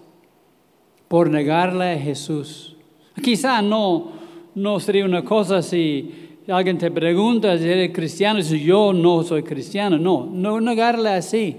por 1.08 1.29
negarle 1.29 1.93
a 1.93 2.00
Jesús. 2.00 2.73
Quizá 3.22 3.62
no, 3.62 4.12
no 4.55 4.79
sería 4.79 5.05
una 5.05 5.24
cosa 5.24 5.62
si 5.62 6.39
alguien 6.48 6.77
te 6.77 6.91
pregunta 6.91 7.58
si 7.58 7.70
eres 7.70 7.93
cristiano 7.93 8.41
si 8.41 8.60
yo 8.60 8.91
no 8.93 9.24
soy 9.24 9.43
cristiano. 9.43 9.98
No, 9.98 10.25
no 10.25 10.60
negarle 10.60 11.10
así. 11.10 11.58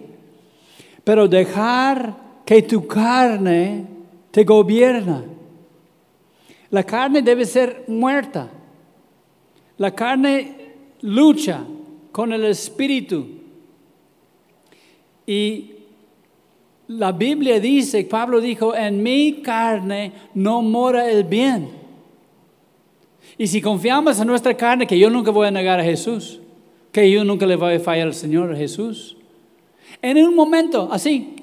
Pero 1.03 1.29
dejar 1.29 2.43
que 2.45 2.63
tu 2.63 2.87
carne 2.87 3.87
te 4.31 4.45
gobierna. 4.45 5.25
La 6.71 6.83
carne 6.83 7.23
debe 7.23 7.45
ser 7.45 7.85
muerta. 7.89 8.51
La 9.79 9.95
carne 9.95 10.73
lucha 11.03 11.65
con 12.11 12.33
el 12.33 12.45
espíritu. 12.45 13.27
Y 15.27 15.74
la 16.89 17.13
Biblia 17.13 17.61
dice, 17.61 18.05
Pablo 18.05 18.41
dijo, 18.41 18.75
en 18.75 19.03
mi 19.03 19.41
carne 19.43 20.13
no 20.35 20.63
mora 20.63 21.11
el 21.11 21.25
bien. 21.25 21.69
Y 23.39 23.47
si 23.47 23.61
confiamos 23.61 24.21
en 24.21 24.27
nuestra 24.27 24.55
carne, 24.55 24.87
que 24.87 24.99
yo 24.99 25.11
nunca 25.11 25.31
voy 25.31 25.47
a 25.47 25.51
negar 25.51 25.81
a 25.81 25.85
Jesús, 25.85 26.41
que 26.93 27.11
yo 27.11 27.25
nunca 27.25 27.47
le 27.47 27.57
voy 27.57 27.75
a 27.75 27.81
fallar 27.81 28.09
al 28.09 28.15
Señor 28.15 28.57
Jesús, 28.57 29.17
en 30.03 30.19
un 30.19 30.35
momento 30.35 30.89
así, 30.93 31.37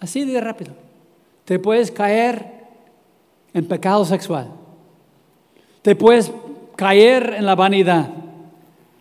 así 0.00 0.24
de 0.24 0.40
rápido, 0.40 0.72
te 1.44 1.58
puedes 1.58 1.90
caer 1.90 2.46
en 3.52 3.66
pecado 3.66 4.04
sexual, 4.04 4.48
te 5.82 5.94
puedes 5.94 6.32
caer 6.76 7.34
en 7.36 7.44
la 7.44 7.54
vanidad, 7.54 8.08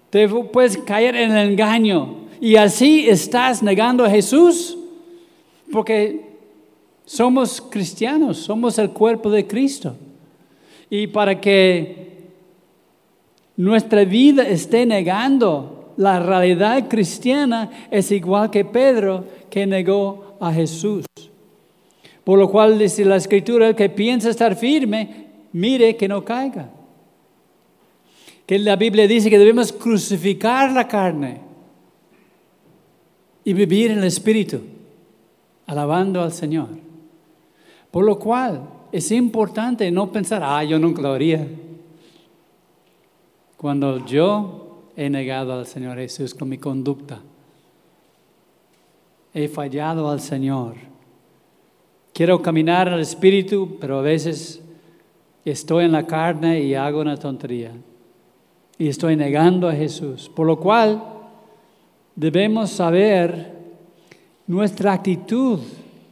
te 0.09 0.27
puedes 0.27 0.77
caer 0.79 1.15
en 1.15 1.31
el 1.31 1.51
engaño, 1.51 2.23
y 2.41 2.55
así 2.57 3.07
estás 3.07 3.63
negando 3.63 4.03
a 4.03 4.09
Jesús 4.09 4.77
porque 5.73 6.21
somos 7.03 7.59
cristianos, 7.59 8.37
somos 8.37 8.77
el 8.77 8.91
cuerpo 8.91 9.31
de 9.31 9.47
Cristo. 9.47 9.95
Y 10.87 11.07
para 11.07 11.41
que 11.41 12.29
nuestra 13.57 14.05
vida 14.05 14.47
esté 14.47 14.85
negando 14.85 15.95
la 15.97 16.19
realidad 16.19 16.87
cristiana, 16.87 17.87
es 17.89 18.11
igual 18.11 18.51
que 18.51 18.63
Pedro 18.63 19.25
que 19.49 19.65
negó 19.65 20.37
a 20.39 20.53
Jesús. 20.53 21.05
Por 22.23 22.37
lo 22.37 22.51
cual 22.51 22.77
dice 22.77 23.03
la 23.03 23.15
escritura 23.15 23.75
que 23.75 23.89
piensa 23.89 24.29
estar 24.29 24.55
firme, 24.55 25.25
mire 25.53 25.95
que 25.95 26.07
no 26.07 26.23
caiga. 26.23 26.69
Que 28.45 28.59
la 28.59 28.75
Biblia 28.75 29.07
dice 29.07 29.31
que 29.31 29.39
debemos 29.39 29.73
crucificar 29.73 30.71
la 30.71 30.87
carne 30.87 31.41
y 33.43 33.53
vivir 33.53 33.89
en 33.89 33.97
el 33.97 34.03
Espíritu, 34.03 34.61
alabando 35.65 36.21
al 36.21 36.31
Señor. 36.31 36.69
Por 37.91 38.05
lo 38.05 38.17
cual 38.17 38.61
es 38.91 39.11
importante 39.11 39.89
no 39.91 40.11
pensar, 40.11 40.41
ah, 40.43 40.63
yo 40.63 40.79
nunca 40.79 41.01
lo 41.01 41.13
haría. 41.13 41.47
Cuando 43.57 44.05
yo 44.05 44.89
he 44.95 45.09
negado 45.09 45.53
al 45.53 45.65
Señor 45.65 45.97
Jesús 45.97 46.33
con 46.33 46.49
mi 46.49 46.57
conducta, 46.57 47.21
he 49.33 49.47
fallado 49.47 50.09
al 50.09 50.19
Señor. 50.19 50.75
Quiero 52.13 52.41
caminar 52.41 52.89
al 52.89 52.99
Espíritu, 52.99 53.77
pero 53.79 53.99
a 53.99 54.01
veces 54.03 54.61
estoy 55.45 55.85
en 55.85 55.91
la 55.91 56.05
carne 56.05 56.61
y 56.61 56.75
hago 56.75 57.01
una 57.01 57.17
tontería. 57.17 57.71
Y 58.77 58.87
estoy 58.87 59.15
negando 59.15 59.67
a 59.67 59.73
Jesús. 59.73 60.29
Por 60.29 60.45
lo 60.45 60.59
cual 60.59 61.03
debemos 62.15 62.69
saber 62.69 63.62
nuestra 64.47 64.93
actitud 64.93 65.59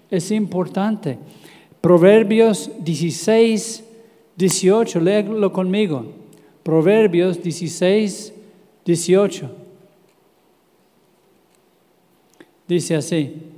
es 0.09 0.31
importante. 0.31 1.17
Proverbios 1.81 2.69
16, 2.79 3.83
18, 4.35 4.99
léelo 4.99 5.51
conmigo. 5.51 6.05
Proverbios 6.63 7.41
16, 7.41 8.33
18. 8.85 9.51
Dice 12.67 12.95
así. 12.95 13.51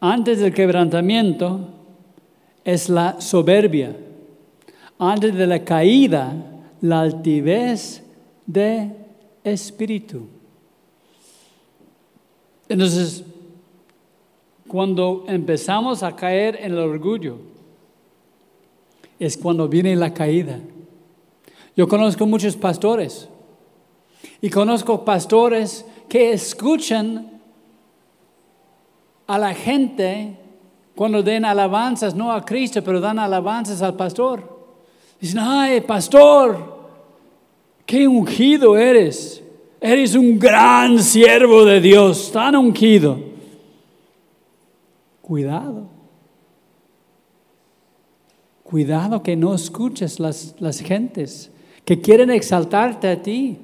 Antes 0.00 0.40
del 0.40 0.52
quebrantamiento 0.52 1.68
es 2.64 2.88
la 2.88 3.20
soberbia. 3.20 3.96
Antes 4.98 5.32
de 5.34 5.46
la 5.46 5.64
caída, 5.64 6.51
la 6.82 7.00
altivez 7.00 8.02
de 8.44 8.90
espíritu. 9.44 10.26
Entonces, 12.68 13.24
cuando 14.68 15.24
empezamos 15.28 16.02
a 16.02 16.14
caer 16.14 16.56
en 16.56 16.72
el 16.72 16.78
orgullo, 16.78 17.38
es 19.18 19.36
cuando 19.36 19.68
viene 19.68 19.94
la 19.94 20.12
caída. 20.12 20.58
Yo 21.76 21.86
conozco 21.86 22.26
muchos 22.26 22.56
pastores 22.56 23.28
y 24.40 24.50
conozco 24.50 25.04
pastores 25.04 25.86
que 26.08 26.32
escuchan 26.32 27.40
a 29.26 29.38
la 29.38 29.54
gente 29.54 30.36
cuando 30.96 31.22
den 31.22 31.44
alabanzas, 31.44 32.14
no 32.14 32.32
a 32.32 32.44
Cristo, 32.44 32.82
pero 32.82 33.00
dan 33.00 33.18
alabanzas 33.18 33.80
al 33.82 33.94
pastor. 33.94 34.52
Dicen, 35.20 35.38
ay, 35.38 35.80
pastor, 35.82 36.71
qué 37.86 38.06
ungido 38.08 38.76
eres. 38.76 39.42
Eres 39.80 40.14
un 40.14 40.38
gran 40.38 41.02
siervo 41.02 41.64
de 41.64 41.80
Dios, 41.80 42.30
tan 42.32 42.54
ungido. 42.54 43.18
Cuidado. 45.20 45.88
Cuidado 48.62 49.22
que 49.22 49.34
no 49.36 49.54
escuches 49.54 50.20
las, 50.20 50.54
las 50.60 50.80
gentes 50.80 51.50
que 51.84 52.00
quieren 52.00 52.30
exaltarte 52.30 53.08
a 53.08 53.20
ti, 53.22 53.58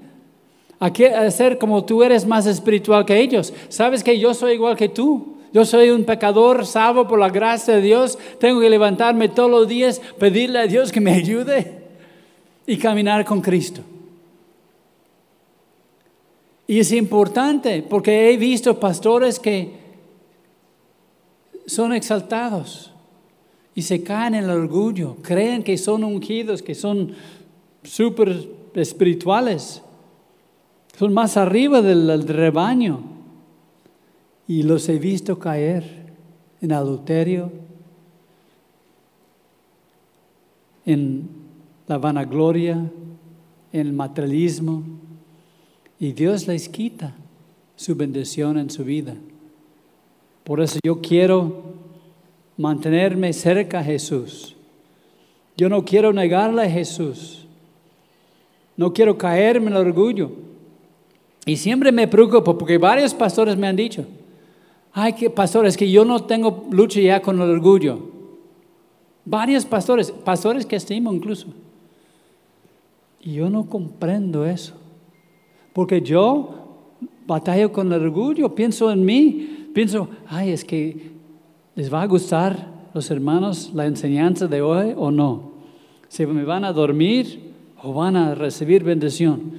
a, 0.81 0.93
que, 0.93 1.07
a 1.09 1.31
ser 1.31 1.59
como 1.59 1.85
tú 1.85 2.03
eres 2.03 2.27
más 2.27 2.47
espiritual 2.47 3.05
que 3.05 3.21
ellos. 3.21 3.53
Sabes 3.69 4.03
que 4.03 4.19
yo 4.19 4.35
soy 4.35 4.55
igual 4.55 4.77
que 4.77 4.89
tú. 4.89 5.37
Yo 5.53 5.65
soy 5.65 5.91
un 5.91 6.05
pecador 6.05 6.67
salvo 6.67 7.09
por 7.09 7.19
la 7.19 7.31
gracia 7.31 7.77
de 7.77 7.81
Dios. 7.81 8.19
Tengo 8.39 8.61
que 8.61 8.69
levantarme 8.69 9.29
todos 9.29 9.51
los 9.51 9.67
días, 9.67 10.01
pedirle 10.19 10.59
a 10.59 10.67
Dios 10.67 10.93
que 10.93 11.01
me 11.01 11.13
ayude 11.13 11.85
y 12.67 12.77
caminar 12.77 13.25
con 13.25 13.41
Cristo. 13.41 13.83
Y 16.71 16.81
es 16.81 16.93
importante 16.93 17.83
porque 17.83 18.31
he 18.31 18.37
visto 18.37 18.79
pastores 18.79 19.41
que 19.41 19.73
son 21.67 21.95
exaltados 21.95 22.93
y 23.75 23.81
se 23.81 24.03
caen 24.03 24.35
en 24.35 24.45
el 24.45 24.51
orgullo, 24.51 25.17
creen 25.23 25.63
que 25.63 25.79
son 25.79 26.05
ungidos, 26.05 26.63
que 26.63 26.75
son 26.75 27.15
súper 27.83 28.51
espirituales, 28.75 29.81
son 30.99 31.15
más 31.15 31.39
arriba 31.39 31.81
del 31.81 32.29
rebaño. 32.29 33.01
Y 34.47 34.63
los 34.63 34.91
he 34.91 34.99
visto 34.99 35.39
caer 35.39 36.13
en 36.61 36.73
adulterio, 36.73 37.51
en 40.85 41.29
la 41.87 41.97
vanagloria, 41.97 42.75
en 43.73 43.81
el 43.87 43.93
materialismo 43.95 45.08
y 46.01 46.13
Dios 46.13 46.47
les 46.47 46.69
quita 46.69 47.15
su 47.77 47.95
bendición 47.95 48.59
en 48.59 48.71
su 48.71 48.85
vida. 48.85 49.15
Por 50.45 50.61
eso 50.61 50.79
yo 50.85 51.01
quiero 51.01 51.63
mantenerme 52.57 53.33
cerca 53.33 53.81
a 53.81 53.85
Jesús. 53.85 54.57
Yo 55.57 55.69
no 55.69 55.85
quiero 55.85 56.13
negarle 56.13 56.63
a 56.63 56.71
Jesús. 56.71 57.47
No 58.77 58.93
quiero 58.93 59.19
caerme 59.19 59.71
en 59.71 59.77
el 59.77 59.87
orgullo. 59.89 60.31
Y 61.45 61.57
siempre 61.57 61.91
me 61.93 62.07
preocupo 62.07 62.57
porque 62.57 62.79
varios 62.79 63.13
pastores 63.15 63.57
me 63.57 63.67
han 63.67 63.77
dicho, 63.77 64.07
ay, 64.93 65.15
que 65.15 65.31
pastores, 65.31 65.77
que 65.77 65.91
yo 65.91 66.05
no 66.05 66.25
tengo 66.25 66.67
lucha 66.71 67.01
ya 67.01 67.21
con 67.21 67.41
el 67.41 67.51
orgullo. 67.51 68.11
Varios 69.25 69.65
pastores, 69.65 70.11
pastores 70.11 70.65
que 70.65 70.77
estimo 70.77 71.13
incluso. 71.13 71.49
Y 73.21 73.35
yo 73.35 73.51
no 73.51 73.69
comprendo 73.69 74.47
eso. 74.47 74.75
Porque 75.79 76.03
yo 76.03 76.49
batallo 77.25 77.71
con 77.71 77.93
el 77.93 78.03
orgullo, 78.03 78.53
pienso 78.53 78.91
en 78.91 79.05
mí, 79.05 79.69
pienso, 79.73 80.09
ay, 80.27 80.51
es 80.51 80.65
que 80.65 81.13
les 81.77 81.95
va 81.95 82.03
a 82.03 82.07
gustar 82.09 82.67
los 82.93 83.09
hermanos 83.13 83.71
la 83.73 83.87
enseñanza 83.87 84.49
de 84.49 84.61
hoy 84.61 84.93
o 84.97 85.13
no. 85.13 85.53
Si 86.09 86.27
me 86.27 86.43
van 86.43 86.65
a 86.65 86.73
dormir 86.73 87.53
o 87.81 87.93
van 87.93 88.17
a 88.17 88.35
recibir 88.35 88.83
bendición. 88.83 89.53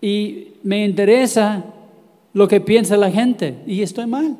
Y 0.00 0.54
me 0.62 0.86
interesa 0.86 1.66
lo 2.32 2.48
que 2.48 2.62
piensa 2.62 2.96
la 2.96 3.10
gente 3.10 3.58
y 3.66 3.82
estoy 3.82 4.06
mal. 4.06 4.38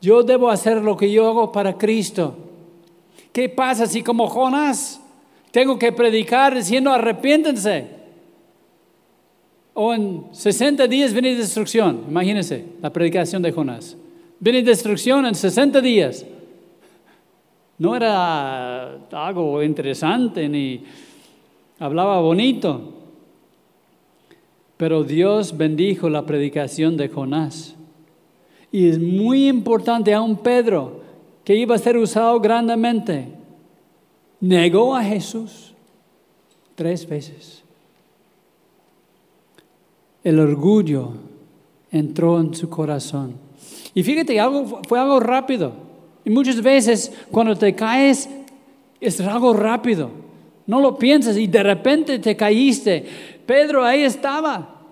Yo 0.00 0.22
debo 0.22 0.50
hacer 0.50 0.84
lo 0.84 0.96
que 0.96 1.10
yo 1.10 1.26
hago 1.26 1.50
para 1.50 1.76
Cristo. 1.76 2.36
¿Qué 3.32 3.48
pasa 3.48 3.88
si 3.88 4.04
como 4.04 4.28
Jonás 4.28 5.00
tengo 5.50 5.80
que 5.80 5.90
predicar 5.90 6.54
diciendo 6.54 6.92
arrepiéntense? 6.92 7.97
O 9.80 9.94
en 9.94 10.24
60 10.32 10.88
días 10.88 11.12
viene 11.12 11.36
destrucción. 11.36 12.02
Imagínense 12.08 12.64
la 12.82 12.92
predicación 12.92 13.42
de 13.42 13.52
Jonás. 13.52 13.96
Viene 14.40 14.64
destrucción 14.64 15.24
en 15.24 15.36
60 15.36 15.80
días. 15.80 16.26
No 17.78 17.94
era 17.94 18.98
algo 19.12 19.62
interesante 19.62 20.48
ni 20.48 20.82
hablaba 21.78 22.18
bonito. 22.18 22.92
Pero 24.76 25.04
Dios 25.04 25.56
bendijo 25.56 26.10
la 26.10 26.26
predicación 26.26 26.96
de 26.96 27.08
Jonás. 27.08 27.76
Y 28.72 28.88
es 28.88 28.98
muy 28.98 29.46
importante 29.46 30.12
aún 30.12 30.38
Pedro, 30.38 31.02
que 31.44 31.54
iba 31.54 31.76
a 31.76 31.78
ser 31.78 31.96
usado 31.98 32.40
grandemente, 32.40 33.28
negó 34.40 34.96
a 34.96 35.04
Jesús 35.04 35.72
tres 36.74 37.08
veces 37.08 37.57
el 40.28 40.40
orgullo 40.40 41.12
entró 41.90 42.38
en 42.38 42.54
su 42.54 42.68
corazón. 42.68 43.34
Y 43.94 44.02
fíjate, 44.02 44.38
algo, 44.38 44.82
fue 44.86 44.98
algo 44.98 45.20
rápido. 45.20 45.72
Y 46.24 46.30
muchas 46.30 46.60
veces 46.62 47.12
cuando 47.30 47.56
te 47.56 47.74
caes 47.74 48.28
es 49.00 49.20
algo 49.20 49.54
rápido. 49.54 50.10
No 50.66 50.80
lo 50.80 50.98
piensas 50.98 51.36
y 51.38 51.46
de 51.46 51.62
repente 51.62 52.18
te 52.18 52.36
caíste. 52.36 53.04
Pedro 53.46 53.84
ahí 53.84 54.02
estaba. 54.02 54.82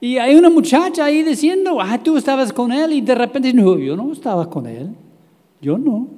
Y 0.00 0.16
hay 0.18 0.36
una 0.36 0.48
muchacha 0.48 1.04
ahí 1.04 1.24
diciendo, 1.24 1.80
ah, 1.80 1.98
tú 2.00 2.16
estabas 2.16 2.52
con 2.52 2.70
él. 2.70 2.92
Y 2.92 3.00
de 3.00 3.16
repente, 3.16 3.52
no, 3.52 3.76
yo 3.78 3.96
no 3.96 4.12
estaba 4.12 4.48
con 4.48 4.66
él. 4.66 4.90
Yo 5.60 5.76
no. 5.76 6.17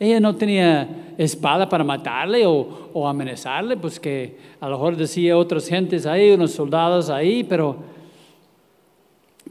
Ella 0.00 0.20
no 0.20 0.36
tenía 0.36 1.14
espada 1.18 1.68
para 1.68 1.82
matarle 1.82 2.44
o, 2.46 3.06
amenazarle, 3.08 3.76
pues 3.76 3.98
que 3.98 4.36
a 4.60 4.68
lo 4.68 4.76
mejor 4.76 4.96
decía 4.96 5.36
otras 5.36 5.68
gentes 5.68 6.06
ahí, 6.06 6.30
unos 6.30 6.52
soldados 6.52 7.10
ahí, 7.10 7.44
pero 7.44 7.76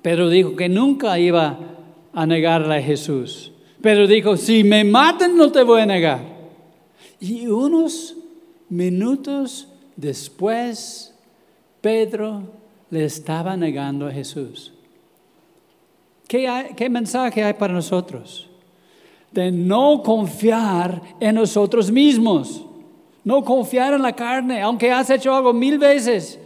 Pedro 0.01 0.29
dijo 0.29 0.55
que 0.55 0.69
nunca 0.69 1.17
iba 1.19 1.57
a 2.13 2.25
negarle 2.25 2.75
a 2.75 2.81
Jesús. 2.81 3.51
Pedro 3.81 4.07
dijo, 4.07 4.38
si 4.38 4.63
me 4.63 4.83
matan 4.83 5.38
no 5.38 5.51
te 5.51 5.63
voy 5.63 5.81
a 5.81 5.86
negar. 5.86 6.21
Y 7.19 7.47
unos 7.47 8.15
minutos 8.69 9.67
después, 9.95 11.13
Pedro 11.81 12.43
le 12.89 13.05
estaba 13.05 13.57
negando 13.57 14.07
a 14.07 14.12
Jesús. 14.12 14.73
¿Qué, 16.27 16.73
¿Qué, 16.75 16.89
mensaje 16.89 17.43
hay 17.43 17.53
para 17.53 17.73
nosotros? 17.73 18.46
De 19.32 19.52
no 19.52 20.02
confiar 20.04 21.02
en 21.20 21.36
nosotros 21.36 21.92
mismos, 21.92 22.63
no 23.24 23.44
confiar 23.44 23.94
en 23.94 24.02
la 24.02 24.13
carne, 24.13 24.62
aunque 24.62 24.92
has 24.92 25.10
hecho 25.10 25.36
algo 25.36 25.54
mil 25.54 25.78
veces. 25.78 26.40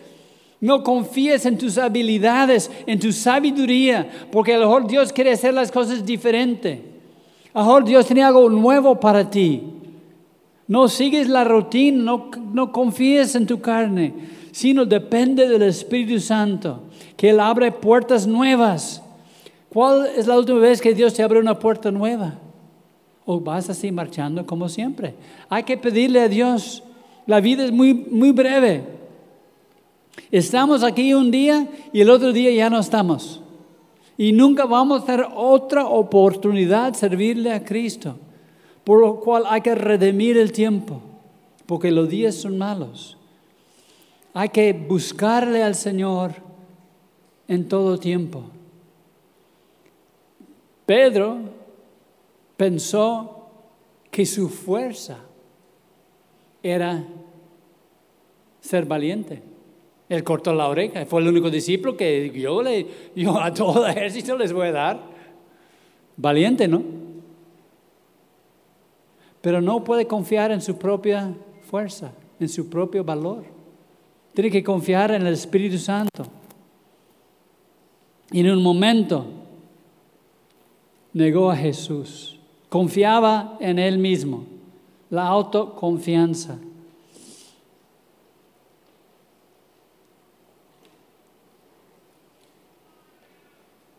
No 0.60 0.84
confíes 0.84 1.46
en 1.46 1.58
tus 1.58 1.78
habilidades, 1.78 2.70
en 2.86 3.00
tu 3.00 3.12
sabiduría, 3.12 4.10
porque 4.32 4.54
a 4.54 4.58
lo 4.60 4.68
mejor 4.68 4.88
Dios 4.88 5.12
quiere 5.12 5.32
hacer 5.32 5.54
las 5.54 5.72
cosas 5.72 6.06
diferente. 6.06 6.84
A 7.54 7.60
lo 7.60 7.66
mejor 7.66 7.84
Dios 7.84 8.06
tiene 8.06 8.24
algo 8.24 8.50
nuevo 8.50 9.00
para 9.00 9.30
ti. 9.30 9.64
No 10.68 10.88
sigues 10.88 11.28
la 11.28 11.44
rutina, 11.44 12.04
no, 12.04 12.32
no 12.54 12.72
confíes 12.72 13.36
en 13.36 13.46
tu 13.46 13.60
carne, 13.60 14.14
sino 14.52 14.86
depende 14.86 15.48
del 15.48 15.64
Espíritu 15.64 16.20
Santo, 16.20 16.84
que 17.18 17.32
Él 17.32 17.40
abre 17.40 17.72
puertas 17.72 18.28
nuevas. 18.28 19.02
¿Cuál 19.70 20.08
es 20.16 20.28
la 20.28 20.38
última 20.38 20.60
vez 20.60 20.80
que 20.80 20.94
Dios 20.94 21.14
te 21.14 21.24
abre 21.24 21.40
una 21.40 21.58
puerta 21.58 21.92
nueva? 21.92 22.36
¿O 23.26 23.40
vas 23.40 23.70
así 23.70 23.92
marchando 23.92 24.46
como 24.46 24.68
siempre? 24.68 25.14
Hay 25.50 25.64
que 25.64 25.78
pedirle 25.78 26.22
a 26.22 26.28
Dios. 26.28 26.84
La 27.28 27.40
vida 27.40 27.64
es 27.64 27.72
muy, 27.72 27.94
muy 27.94 28.32
breve. 28.32 28.84
Estamos 30.32 30.84
aquí 30.84 31.14
un 31.14 31.32
día 31.32 31.68
y 31.94 32.02
el 32.02 32.10
otro 32.10 32.34
día 32.34 32.52
ya 32.52 32.70
no 32.70 32.80
estamos. 32.80 33.42
Y 34.18 34.32
nunca 34.34 34.66
vamos 34.66 35.04
a 35.04 35.06
tener 35.06 35.28
otra 35.36 35.88
oportunidad 35.88 36.92
de 36.92 36.98
servirle 36.98 37.54
a 37.54 37.64
Cristo. 37.64 38.16
Por 38.84 39.00
lo 39.00 39.20
cual 39.20 39.44
hay 39.48 39.62
que 39.62 39.76
redimir 39.76 40.38
el 40.38 40.52
tiempo, 40.52 41.02
porque 41.66 41.92
los 41.92 42.10
días 42.10 42.36
son 42.36 42.58
malos. 42.58 43.18
Hay 44.34 44.50
que 44.50 44.74
buscarle 44.74 45.64
al 45.64 45.76
Señor 45.76 46.34
en 47.48 47.68
todo 47.68 48.00
tiempo. 48.00 48.44
Pedro 50.86 51.61
pensó 52.62 53.48
que 54.12 54.24
su 54.24 54.48
fuerza 54.48 55.18
era 56.62 57.04
ser 58.60 58.86
valiente. 58.86 59.42
Él 60.08 60.24
cortó 60.24 60.54
la 60.54 60.68
oreja. 60.68 61.08
Fue 61.08 61.22
el 61.22 61.30
único 61.30 61.50
discípulo 61.50 61.98
que 61.98 62.30
yo, 62.30 62.62
le, 62.62 62.86
yo 63.16 63.42
a 63.42 63.52
todo 63.52 63.88
ejército 63.88 64.38
les 64.38 64.54
voy 64.54 64.68
a 64.68 64.74
dar. 64.74 65.02
Valiente, 66.16 66.68
¿no? 66.68 66.84
Pero 69.42 69.60
no 69.60 69.84
puede 69.84 70.06
confiar 70.06 70.52
en 70.52 70.62
su 70.62 70.78
propia 70.78 71.34
fuerza, 71.64 72.12
en 72.40 72.48
su 72.48 72.70
propio 72.70 73.04
valor. 73.04 73.44
Tiene 74.36 74.52
que 74.52 74.64
confiar 74.64 75.10
en 75.16 75.26
el 75.26 75.34
Espíritu 75.34 75.80
Santo. 75.80 76.28
Y 78.32 78.42
en 78.42 78.52
un 78.52 78.62
momento 78.62 79.26
negó 81.12 81.50
a 81.50 81.56
Jesús. 81.56 82.38
Confiaba 82.72 83.58
en 83.60 83.78
él 83.78 83.98
mismo. 83.98 84.46
La 85.10 85.28
autoconfianza. 85.28 86.58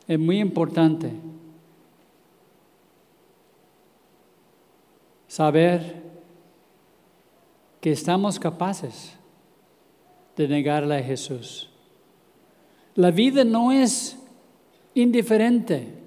es 0.08 0.18
muy 0.18 0.40
importante 0.40 1.10
saber 5.26 6.02
que 7.80 7.92
estamos 7.92 8.38
capaces 8.38 9.14
de 10.36 10.48
negarle 10.48 10.98
a 10.98 11.02
Jesús. 11.02 11.70
La 12.94 13.10
vida 13.10 13.42
no 13.44 13.72
es 13.72 14.18
indiferente. 14.94 16.01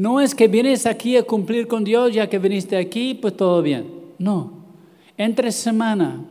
No 0.00 0.18
es 0.18 0.34
que 0.34 0.48
vienes 0.48 0.86
aquí 0.86 1.18
a 1.18 1.24
cumplir 1.24 1.68
con 1.68 1.84
Dios, 1.84 2.14
ya 2.14 2.26
que 2.26 2.38
viniste 2.38 2.74
aquí, 2.78 3.12
pues 3.12 3.36
todo 3.36 3.60
bien. 3.60 3.86
No. 4.16 4.50
Entre 5.18 5.52
semana, 5.52 6.24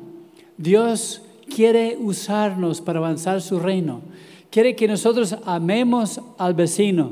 Dios 0.57 1.21
quiere 1.55 1.95
usarnos 2.01 2.81
para 2.81 2.97
avanzar 2.97 3.43
su 3.43 3.59
reino. 3.59 4.01
Quiere 4.49 4.75
que 4.75 4.87
nosotros 4.87 5.35
amemos 5.45 6.19
al 6.39 6.55
vecino, 6.55 7.11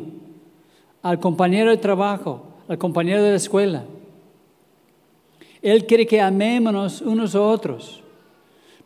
al 1.03 1.19
compañero 1.19 1.69
de 1.69 1.77
trabajo, 1.77 2.47
al 2.67 2.79
compañero 2.79 3.21
de 3.21 3.29
la 3.29 3.37
escuela. 3.37 3.83
Él 5.61 5.85
quiere 5.85 6.07
que 6.07 6.19
amémonos 6.19 7.01
unos 7.03 7.35
a 7.35 7.41
otros. 7.41 8.01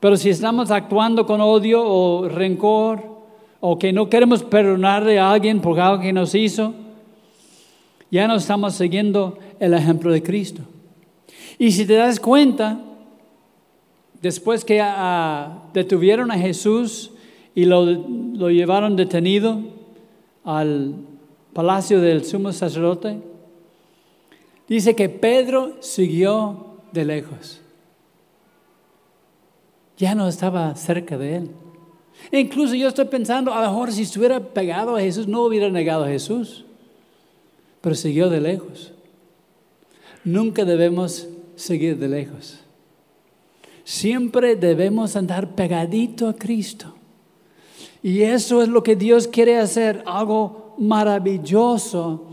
Pero 0.01 0.17
si 0.17 0.29
estamos 0.29 0.71
actuando 0.71 1.25
con 1.25 1.39
odio 1.39 1.81
o 1.85 2.27
rencor, 2.27 3.01
o 3.61 3.79
que 3.79 3.93
no 3.93 4.09
queremos 4.09 4.43
perdonarle 4.43 5.19
a 5.19 5.31
alguien 5.31 5.61
por 5.61 5.79
algo 5.79 6.01
que 6.01 6.11
nos 6.11 6.35
hizo, 6.35 6.73
ya 8.11 8.27
no 8.27 8.35
estamos 8.35 8.75
siguiendo 8.75 9.39
el 9.59 9.73
ejemplo 9.73 10.11
de 10.11 10.21
Cristo. 10.21 10.61
Y 11.57 11.71
si 11.71 11.85
te 11.85 11.93
das 11.93 12.19
cuenta, 12.19 12.79
después 14.21 14.65
que 14.65 14.81
ah, 14.81 15.63
detuvieron 15.73 16.29
a 16.29 16.37
Jesús 16.37 17.11
y 17.55 17.65
lo, 17.65 17.85
lo 17.85 18.49
llevaron 18.49 18.97
detenido 18.97 19.61
al 20.43 20.95
palacio 21.53 22.01
del 22.01 22.25
sumo 22.25 22.51
sacerdote. 22.51 23.21
Dice 24.67 24.95
que 24.95 25.07
Pedro 25.07 25.77
siguió 25.79 26.77
de 26.91 27.05
lejos. 27.05 27.61
Ya 29.97 30.15
no 30.15 30.27
estaba 30.27 30.75
cerca 30.75 31.17
de 31.17 31.37
él. 31.37 31.51
Incluso 32.31 32.75
yo 32.75 32.87
estoy 32.87 33.05
pensando, 33.05 33.53
a 33.53 33.61
lo 33.61 33.71
mejor 33.71 33.91
si 33.91 34.03
estuviera 34.03 34.39
pegado 34.39 34.95
a 34.95 35.01
Jesús, 35.01 35.27
no 35.27 35.43
hubiera 35.43 35.69
negado 35.69 36.03
a 36.03 36.07
Jesús. 36.07 36.65
Pero 37.81 37.95
siguió 37.95 38.29
de 38.29 38.41
lejos. 38.41 38.93
Nunca 40.23 40.65
debemos 40.65 41.27
seguir 41.55 41.97
de 41.97 42.07
lejos. 42.07 42.59
Siempre 43.83 44.55
debemos 44.55 45.15
andar 45.15 45.55
pegadito 45.55 46.27
a 46.27 46.35
Cristo. 46.35 46.95
Y 48.03 48.21
eso 48.21 48.61
es 48.61 48.67
lo 48.67 48.83
que 48.83 48.95
Dios 48.95 49.27
quiere 49.27 49.57
hacer, 49.57 50.03
algo 50.05 50.75
maravilloso 50.77 52.25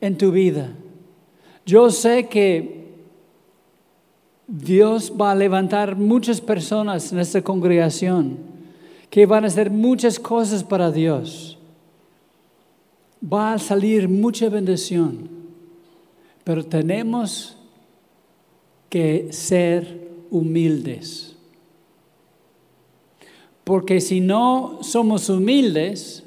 en 0.00 0.16
tu 0.16 0.30
vida. 0.32 0.72
Yo 1.64 1.90
sé 1.90 2.28
que 2.28 2.86
Dios 4.46 5.12
va 5.20 5.32
a 5.32 5.34
levantar 5.34 5.96
muchas 5.96 6.40
personas 6.40 7.12
en 7.12 7.18
esta 7.18 7.42
congregación 7.42 8.38
que 9.10 9.26
van 9.26 9.44
a 9.44 9.48
hacer 9.48 9.70
muchas 9.70 10.18
cosas 10.18 10.62
para 10.62 10.90
Dios. 10.90 11.55
Va 13.22 13.54
a 13.54 13.58
salir 13.58 14.08
mucha 14.08 14.48
bendición, 14.48 15.28
pero 16.44 16.64
tenemos 16.64 17.56
que 18.88 19.32
ser 19.32 20.08
humildes. 20.30 21.36
Porque 23.64 24.00
si 24.00 24.20
no 24.20 24.78
somos 24.82 25.28
humildes, 25.28 26.22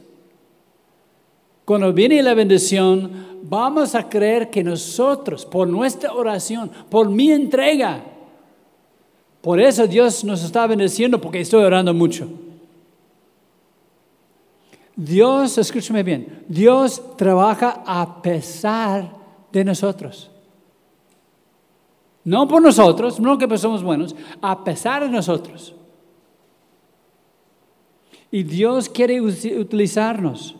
cuando 1.63 1.93
viene 1.93 2.21
la 2.21 2.33
bendición, 2.33 3.11
vamos 3.43 3.95
a 3.95 4.09
creer 4.09 4.49
que 4.49 4.63
nosotros, 4.63 5.45
por 5.45 5.67
nuestra 5.67 6.13
oración, 6.13 6.69
por 6.89 7.09
mi 7.09 7.31
entrega, 7.31 8.03
por 9.41 9.59
eso 9.61 9.87
Dios 9.87 10.23
nos 10.23 10.43
está 10.43 10.67
bendiciendo, 10.67 11.21
porque 11.21 11.41
estoy 11.41 11.63
orando 11.63 11.93
mucho. 11.93 12.27
Dios, 14.99 15.57
escúchame 15.57 16.03
bien, 16.03 16.43
Dios 16.49 17.01
trabaja 17.15 17.83
a 17.85 18.21
pesar 18.21 19.15
de 19.49 19.63
nosotros. 19.63 20.29
No 22.25 22.49
por 22.49 22.61
nosotros, 22.61 23.17
no 23.17 23.37
que 23.37 23.57
somos 23.57 23.81
buenos, 23.81 24.13
a 24.41 24.61
pesar 24.61 25.03
de 25.03 25.09
nosotros. 25.09 25.73
Y 28.29 28.43
Dios 28.43 28.89
quiere 28.89 29.21
utilizarnos. 29.21 30.57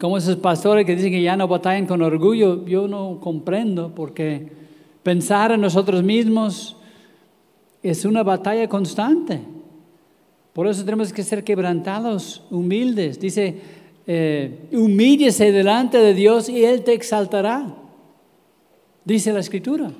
Como 0.00 0.16
esos 0.16 0.36
pastores 0.36 0.86
que 0.86 0.96
dicen 0.96 1.12
que 1.12 1.20
ya 1.20 1.36
no 1.36 1.46
batallan 1.46 1.86
con 1.86 2.00
orgullo, 2.00 2.64
yo 2.64 2.88
no 2.88 3.20
comprendo 3.20 3.94
porque 3.94 4.50
pensar 5.02 5.52
en 5.52 5.60
nosotros 5.60 6.02
mismos 6.02 6.74
es 7.82 8.06
una 8.06 8.22
batalla 8.22 8.66
constante. 8.66 9.59
Por 10.60 10.66
eso 10.66 10.84
tenemos 10.84 11.10
que 11.10 11.22
ser 11.22 11.42
quebrantados, 11.42 12.42
humildes. 12.50 13.18
Dice, 13.18 13.62
eh, 14.06 14.68
humíllese 14.72 15.52
delante 15.52 15.96
de 15.96 16.12
Dios 16.12 16.50
y 16.50 16.66
Él 16.66 16.84
te 16.84 16.92
exaltará. 16.92 17.74
Dice 19.02 19.32
la 19.32 19.40
Escritura. 19.40 19.90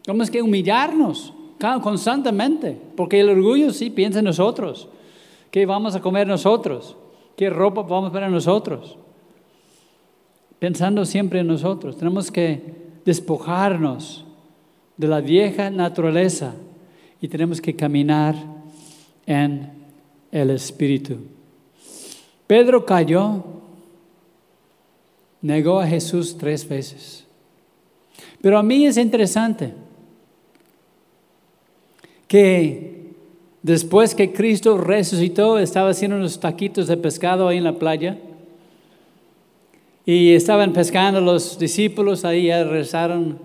Tenemos 0.00 0.30
que 0.30 0.40
humillarnos 0.40 1.34
constantemente, 1.82 2.78
porque 2.96 3.20
el 3.20 3.28
orgullo 3.28 3.74
sí 3.74 3.90
piensa 3.90 4.20
en 4.20 4.24
nosotros. 4.24 4.88
¿Qué 5.50 5.66
vamos 5.66 5.94
a 5.94 6.00
comer 6.00 6.26
nosotros? 6.26 6.96
¿Qué 7.36 7.50
ropa 7.50 7.82
vamos 7.82 8.08
a 8.08 8.12
poner 8.14 8.30
nosotros? 8.30 8.96
pensando 10.58 11.04
siempre 11.04 11.40
en 11.40 11.46
nosotros. 11.46 11.98
Tenemos 11.98 12.30
que 12.30 12.62
despojarnos 13.04 14.24
de 14.96 15.08
la 15.08 15.20
vieja 15.20 15.68
naturaleza 15.68 16.54
y 17.20 17.28
tenemos 17.28 17.60
que 17.60 17.76
caminar 17.76 18.34
en 19.26 19.76
el 20.42 20.50
Espíritu. 20.50 21.16
Pedro 22.46 22.84
cayó, 22.84 23.42
negó 25.40 25.80
a 25.80 25.86
Jesús 25.86 26.36
tres 26.38 26.68
veces. 26.68 27.24
Pero 28.40 28.58
a 28.58 28.62
mí 28.62 28.86
es 28.86 28.96
interesante 28.98 29.72
que 32.28 33.14
después 33.62 34.14
que 34.14 34.32
Cristo 34.32 34.76
resucitó, 34.76 35.58
estaba 35.58 35.90
haciendo 35.90 36.16
unos 36.16 36.38
taquitos 36.38 36.86
de 36.86 36.96
pescado 36.96 37.48
ahí 37.48 37.56
en 37.58 37.64
la 37.64 37.78
playa. 37.78 38.18
Y 40.04 40.34
estaban 40.34 40.72
pescando 40.72 41.20
los 41.20 41.58
discípulos, 41.58 42.24
ahí 42.24 42.46
ya 42.46 42.62
regresaron 42.62 43.38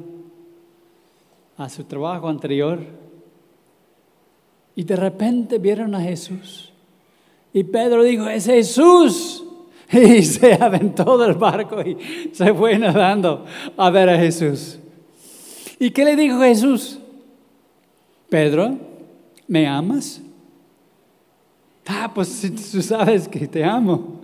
a 1.57 1.69
su 1.69 1.85
trabajo 1.85 2.27
anterior. 2.27 2.79
Y 4.75 4.83
de 4.83 4.95
repente 4.95 5.57
vieron 5.57 5.95
a 5.95 6.01
Jesús. 6.01 6.70
Y 7.53 7.63
Pedro 7.63 8.03
dijo, 8.03 8.27
es 8.27 8.45
Jesús. 8.45 9.43
Y 9.91 10.23
se 10.23 10.53
aventó 10.53 11.17
del 11.17 11.33
barco 11.33 11.81
y 11.81 11.97
se 12.31 12.53
fue 12.53 12.79
nadando 12.79 13.45
a 13.75 13.89
ver 13.89 14.09
a 14.09 14.17
Jesús. 14.17 14.79
¿Y 15.79 15.91
qué 15.91 16.05
le 16.05 16.15
dijo 16.15 16.39
Jesús? 16.39 16.97
Pedro, 18.29 18.77
¿me 19.47 19.67
amas? 19.67 20.21
Ah, 21.85 22.09
pues 22.13 22.49
tú 22.71 22.81
sabes 22.81 23.27
que 23.27 23.45
te 23.47 23.65
amo. 23.65 24.21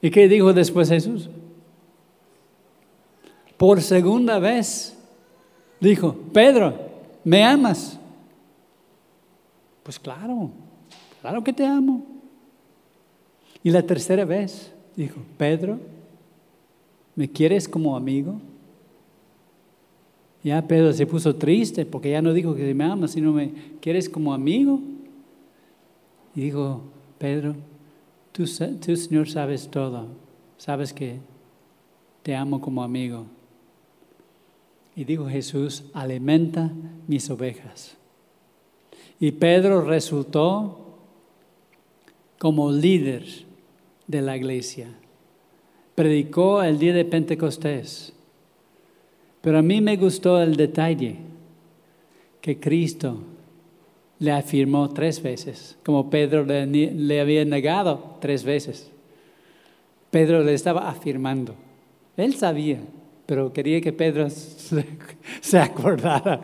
¿Y 0.00 0.10
qué 0.10 0.26
dijo 0.26 0.52
después 0.52 0.88
Jesús? 0.88 1.30
Por 3.56 3.80
segunda 3.80 4.38
vez 4.40 4.96
dijo, 5.78 6.16
Pedro, 6.32 6.74
¿me 7.22 7.44
amas? 7.44 7.98
Pues 9.84 9.98
claro, 9.98 10.50
claro 11.20 11.42
que 11.42 11.52
te 11.52 11.66
amo. 11.66 12.04
Y 13.62 13.70
la 13.70 13.82
tercera 13.82 14.24
vez 14.24 14.72
dijo, 14.96 15.20
Pedro, 15.36 15.78
¿me 17.14 17.28
quieres 17.28 17.68
como 17.68 17.96
amigo? 17.96 18.40
Ya 20.42 20.66
Pedro 20.66 20.92
se 20.92 21.06
puso 21.06 21.34
triste 21.34 21.84
porque 21.84 22.10
ya 22.10 22.22
no 22.22 22.32
dijo 22.32 22.54
que 22.54 22.72
me 22.74 22.84
ama, 22.84 23.08
sino 23.08 23.32
me 23.32 23.52
quieres 23.80 24.08
como 24.08 24.32
amigo. 24.32 24.80
Y 26.34 26.42
dijo, 26.42 26.82
Pedro, 27.18 27.56
tú, 28.32 28.44
tú 28.80 28.96
Señor 28.96 29.28
sabes 29.28 29.68
todo, 29.68 30.06
sabes 30.56 30.92
que 30.92 31.18
te 32.22 32.36
amo 32.36 32.60
como 32.60 32.82
amigo. 32.82 33.26
Y 34.94 35.04
dijo 35.04 35.28
Jesús, 35.28 35.84
alimenta 35.92 36.72
mis 37.06 37.28
ovejas. 37.30 37.96
Y 39.20 39.32
Pedro 39.32 39.82
resultó 39.82 40.87
como 42.38 42.70
líder 42.70 43.24
de 44.06 44.22
la 44.22 44.36
iglesia. 44.36 44.88
Predicó 45.94 46.62
el 46.62 46.78
día 46.78 46.94
de 46.94 47.04
Pentecostés. 47.04 48.12
Pero 49.40 49.58
a 49.58 49.62
mí 49.62 49.80
me 49.80 49.96
gustó 49.96 50.40
el 50.40 50.56
detalle 50.56 51.16
que 52.40 52.58
Cristo 52.58 53.18
le 54.18 54.32
afirmó 54.32 54.88
tres 54.90 55.22
veces, 55.22 55.76
como 55.84 56.10
Pedro 56.10 56.44
le, 56.44 57.20
había 57.20 57.44
negado 57.44 58.16
tres 58.20 58.42
veces. 58.42 58.90
Pedro 60.10 60.42
le 60.42 60.54
estaba 60.54 60.88
afirmando. 60.88 61.54
Él 62.16 62.34
sabía, 62.34 62.80
pero 63.26 63.52
quería 63.52 63.80
que 63.80 63.92
Pedro 63.92 64.28
se, 65.40 65.58
acordara. 65.58 66.40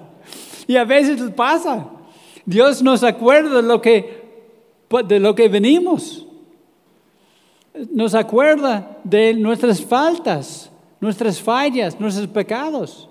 Y 0.66 0.76
a 0.76 0.85
veces 0.85 1.20
pasa. 1.33 1.90
Dios 2.46 2.83
nos 2.83 3.02
acuerda 3.02 3.62
lo 3.62 3.80
que, 3.80 4.23
de 5.07 5.20
lo 5.20 5.35
que 5.35 5.49
venimos. 5.49 6.27
Nos 7.90 8.14
acuerda 8.14 8.99
de 9.05 9.35
nuestras 9.35 9.85
faltas 9.85 10.70
nuestras 11.05 11.40
fallas, 11.40 12.01
nuestros 12.01 12.27
pecados. 12.29 13.09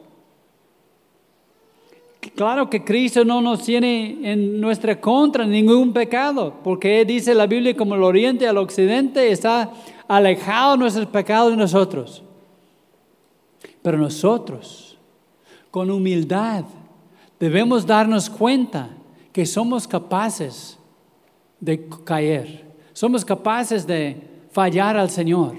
Claro 2.36 2.68
que 2.68 2.84
Cristo 2.84 3.24
no 3.24 3.40
nos 3.40 3.64
tiene 3.64 4.32
en 4.32 4.60
nuestra 4.60 5.00
contra 5.00 5.46
ningún 5.46 5.94
pecado, 5.94 6.56
porque 6.64 7.06
dice 7.06 7.36
la 7.36 7.46
Biblia 7.46 7.78
como 7.78 7.94
el 7.94 8.02
oriente 8.02 8.48
al 8.48 8.58
occidente 8.58 9.32
está 9.32 9.72
alejado 10.08 10.76
nuestros 10.76 11.06
pecados 11.06 11.52
de 11.52 11.58
nosotros. 11.58 12.24
Pero 13.84 13.98
nosotros, 14.00 14.98
con 15.70 15.92
humildad, 15.92 16.64
debemos 17.40 17.86
darnos 17.86 18.28
cuenta 18.28 18.90
que 19.32 19.46
somos 19.46 19.88
capaces 19.88 20.80
de 21.63 21.88
caer, 22.04 22.65
somos 22.91 23.23
capaces 23.23 23.88
de 23.88 24.17
fallar 24.52 24.97
al 24.97 25.10
Señor. 25.10 25.56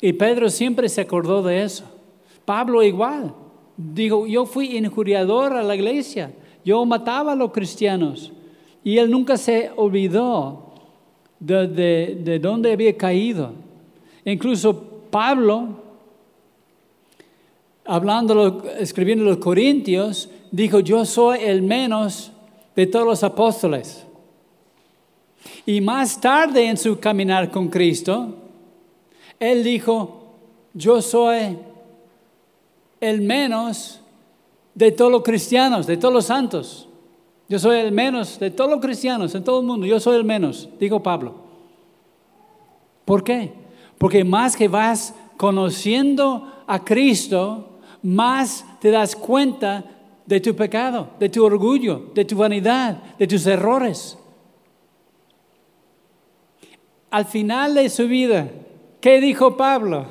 Y 0.00 0.12
Pedro 0.12 0.50
siempre 0.50 0.88
se 0.88 1.00
acordó 1.00 1.42
de 1.42 1.62
eso. 1.62 1.84
Pablo 2.44 2.82
igual. 2.82 3.32
Dijo, 3.76 4.26
yo 4.26 4.44
fui 4.44 4.76
injuriador 4.76 5.52
a 5.52 5.62
la 5.62 5.76
iglesia. 5.76 6.32
Yo 6.64 6.84
mataba 6.84 7.32
a 7.32 7.36
los 7.36 7.52
cristianos. 7.52 8.32
Y 8.82 8.98
él 8.98 9.10
nunca 9.10 9.36
se 9.36 9.70
olvidó 9.76 10.72
de, 11.38 12.18
de, 12.20 12.38
dónde 12.40 12.72
había 12.72 12.96
caído. 12.96 13.52
Incluso 14.24 14.76
Pablo, 15.10 15.68
hablando, 17.84 18.64
escribiendo 18.78 19.24
los 19.24 19.36
Corintios, 19.36 20.28
dijo, 20.50 20.80
yo 20.80 21.04
soy 21.04 21.38
el 21.42 21.62
menos 21.62 22.32
de 22.74 22.86
todos 22.88 23.06
los 23.06 23.22
apóstoles. 23.22 24.04
Y 25.66 25.80
más 25.80 26.20
tarde 26.20 26.66
en 26.66 26.76
su 26.76 26.98
caminar 26.98 27.50
con 27.50 27.68
Cristo, 27.68 28.34
él 29.38 29.64
dijo, 29.64 30.22
yo 30.74 31.02
soy 31.02 31.58
el 33.00 33.20
menos 33.20 34.00
de 34.74 34.92
todos 34.92 35.10
los 35.10 35.22
cristianos, 35.22 35.86
de 35.86 35.96
todos 35.96 36.14
los 36.14 36.26
santos. 36.26 36.88
Yo 37.48 37.58
soy 37.58 37.78
el 37.78 37.92
menos 37.92 38.38
de 38.38 38.50
todos 38.50 38.70
los 38.70 38.80
cristianos 38.80 39.34
en 39.34 39.44
todo 39.44 39.60
el 39.60 39.66
mundo. 39.66 39.86
Yo 39.86 40.00
soy 40.00 40.16
el 40.16 40.24
menos, 40.24 40.68
dijo 40.78 41.02
Pablo. 41.02 41.34
¿Por 43.04 43.24
qué? 43.24 43.52
Porque 43.98 44.24
más 44.24 44.56
que 44.56 44.68
vas 44.68 45.14
conociendo 45.36 46.64
a 46.66 46.84
Cristo, 46.84 47.80
más 48.02 48.64
te 48.80 48.90
das 48.90 49.14
cuenta 49.14 49.84
de 50.24 50.40
tu 50.40 50.54
pecado, 50.54 51.10
de 51.18 51.28
tu 51.28 51.44
orgullo, 51.44 52.10
de 52.14 52.24
tu 52.24 52.36
vanidad, 52.36 53.02
de 53.18 53.26
tus 53.26 53.46
errores. 53.46 54.16
Al 57.12 57.26
final 57.26 57.74
de 57.74 57.88
su 57.88 58.08
vida, 58.08 58.48
¿Qué 59.02 59.20
dijo 59.20 59.56
Pablo? 59.56 60.06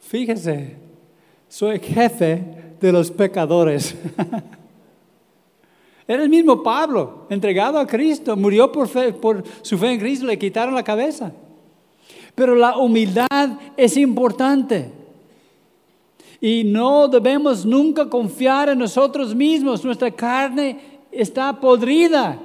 Fíjese, 0.00 0.76
soy 1.48 1.78
jefe 1.78 2.74
de 2.78 2.92
los 2.92 3.10
pecadores. 3.10 3.96
Era 6.06 6.22
el 6.22 6.28
mismo 6.28 6.62
Pablo, 6.62 7.26
entregado 7.30 7.78
a 7.78 7.86
Cristo, 7.86 8.36
murió 8.36 8.70
por, 8.70 8.86
por 9.18 9.42
su 9.62 9.78
fe 9.78 9.92
en 9.92 10.00
Cristo, 10.00 10.26
le 10.26 10.38
quitaron 10.38 10.74
la 10.74 10.84
cabeza. 10.84 11.32
Pero 12.34 12.54
la 12.54 12.76
humildad 12.76 13.58
es 13.78 13.96
importante. 13.96 14.92
Y 16.38 16.64
no 16.64 17.08
debemos 17.08 17.64
nunca 17.64 18.10
confiar 18.10 18.68
en 18.68 18.78
nosotros 18.78 19.34
mismos. 19.34 19.82
Nuestra 19.82 20.10
carne 20.10 21.00
está 21.10 21.58
podrida. 21.58 22.38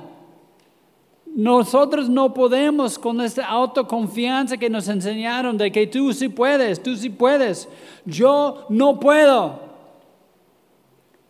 Nosotros 1.37 2.09
no 2.09 2.33
podemos 2.33 2.97
con 2.97 3.21
esta 3.21 3.45
autoconfianza 3.45 4.57
que 4.57 4.71
nos 4.71 4.87
enseñaron 4.87 5.55
de 5.55 5.71
que 5.71 5.85
tú 5.85 6.11
sí 6.11 6.29
puedes, 6.29 6.81
tú 6.81 6.95
sí 6.95 7.11
puedes. 7.11 7.69
Yo 8.05 8.65
no 8.69 8.99
puedo. 8.99 9.59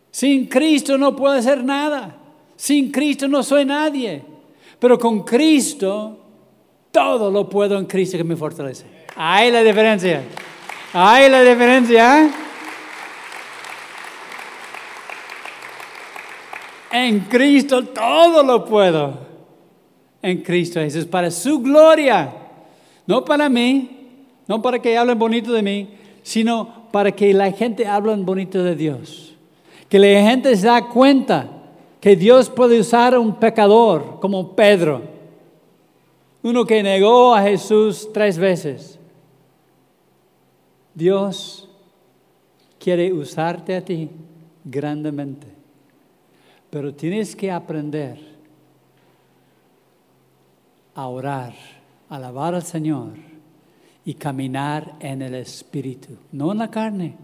Sin 0.10 0.46
Cristo 0.46 0.98
no 0.98 1.14
puedo 1.14 1.36
hacer 1.36 1.62
nada. 1.62 2.16
Sin 2.56 2.90
Cristo 2.90 3.28
no 3.28 3.44
soy 3.44 3.66
nadie. 3.66 4.24
Pero 4.80 4.98
con 4.98 5.24
Cristo 5.24 6.18
todo 6.90 7.30
lo 7.30 7.50
puedo 7.50 7.78
en 7.78 7.86
Cristo 7.86 8.18
que 8.18 8.24
me 8.24 8.38
fortalece. 8.38 8.86
Ahí 9.14 9.52
la 9.52 9.62
diferencia. 9.62 10.24
Ahí 10.94 11.30
la 11.30 11.42
diferencia. 11.42 12.24
¿eh? 12.24 12.32
En 16.94 17.20
Cristo 17.26 17.84
todo 17.88 18.42
lo 18.42 18.64
puedo 18.64 19.28
en 20.28 20.42
Cristo 20.42 20.80
Jesús, 20.80 21.06
para 21.06 21.32
su 21.32 21.60
gloria, 21.60 22.34
no 23.06 23.24
para 23.24 23.48
mí, 23.48 23.90
no 24.48 24.62
para 24.62 24.80
que 24.80 24.98
hablen 24.98 25.18
bonito 25.18 25.54
de 25.54 25.62
mí, 25.62 25.90
sino 26.22 26.90
para 26.92 27.12
que 27.12 27.34
la 27.34 27.52
gente 27.52 27.88
hable 27.88 28.16
bonito 28.18 28.62
de 28.64 28.76
Dios. 28.76 29.36
Que 29.88 30.00
la 30.00 30.30
gente 30.30 30.56
se 30.56 30.68
da 30.68 30.88
cuenta 30.90 31.50
que 32.02 32.16
Dios 32.16 32.50
puede 32.50 32.80
usar 32.80 33.14
a 33.14 33.20
un 33.20 33.36
pecador 33.36 34.20
como 34.20 34.56
Pedro, 34.56 35.02
uno 36.44 36.66
que 36.66 36.84
negó 36.84 37.34
a 37.34 37.42
Jesús 37.42 38.10
tres 38.14 38.38
veces, 38.38 39.00
Dios 40.94 41.70
quiere 42.80 43.12
usarte 43.14 43.76
a 43.76 43.84
ti 43.84 44.10
grandemente, 44.64 45.48
pero 46.70 46.94
tienes 46.94 47.36
que 47.36 47.52
aprender 47.52 48.37
a 50.98 51.08
orar, 51.08 51.54
alabar 52.10 52.56
al 52.56 52.64
Señor 52.64 53.12
y 54.04 54.16
caminar 54.16 54.96
en 55.00 55.22
el 55.22 55.36
Espíritu, 55.36 56.18
no 56.32 56.52
en 56.52 56.58
la 56.58 56.72
carne. 56.72 57.16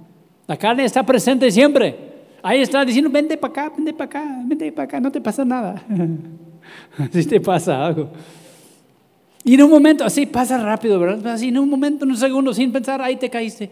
La 0.45 0.55
carne 0.57 0.85
está 0.85 1.03
presente 1.03 1.49
siempre. 1.49 2.13
Ahí 2.43 2.61
está 2.61 2.85
diciendo, 2.85 3.09
vente 3.09 3.35
para 3.35 3.51
acá, 3.51 3.73
vente 3.75 3.91
para 3.91 4.05
acá, 4.05 4.41
vente 4.45 4.71
para 4.71 4.83
acá, 4.83 4.99
no 4.99 5.11
te 5.11 5.19
pasa 5.19 5.43
nada. 5.43 5.83
Así 6.99 7.25
te 7.25 7.41
pasa 7.41 7.83
algo. 7.83 8.11
Y 9.43 9.55
en 9.55 9.63
un 9.63 9.71
momento, 9.71 10.05
así 10.05 10.25
pasa 10.25 10.57
rápido, 10.57 10.97
¿verdad? 10.99 11.33
Así 11.33 11.49
en 11.49 11.57
un 11.57 11.69
momento, 11.69 12.05
en 12.05 12.11
un 12.11 12.17
segundo, 12.17 12.53
sin 12.53 12.71
pensar, 12.71 13.01
ahí 13.01 13.17
te 13.17 13.29
caíste. 13.29 13.69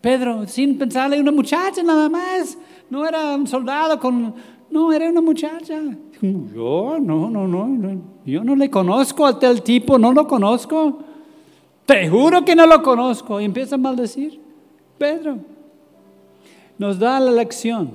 Pedro, 0.00 0.46
sin 0.46 0.78
pensarle, 0.78 1.20
una 1.20 1.32
muchacha 1.32 1.82
nada 1.82 2.08
más. 2.08 2.56
No 2.88 3.06
era 3.06 3.34
un 3.34 3.46
soldado 3.46 3.98
con... 3.98 4.34
No, 4.70 4.92
era 4.92 5.10
una 5.10 5.20
muchacha. 5.20 5.80
Yo, 6.20 6.98
no, 7.00 7.30
no, 7.30 7.46
no, 7.46 8.02
yo 8.24 8.44
no 8.44 8.54
le 8.54 8.70
conozco 8.70 9.26
a 9.26 9.38
tal 9.38 9.62
tipo, 9.62 9.98
no 9.98 10.12
lo 10.12 10.26
conozco. 10.26 10.98
Te 11.86 12.08
juro 12.08 12.44
que 12.44 12.54
no 12.54 12.66
lo 12.66 12.82
conozco. 12.82 13.40
Y 13.40 13.44
empieza 13.44 13.74
a 13.74 13.78
maldecir. 13.78 14.40
Pedro 14.98 15.38
nos 16.78 16.98
da 16.98 17.20
la 17.20 17.30
lección. 17.30 17.90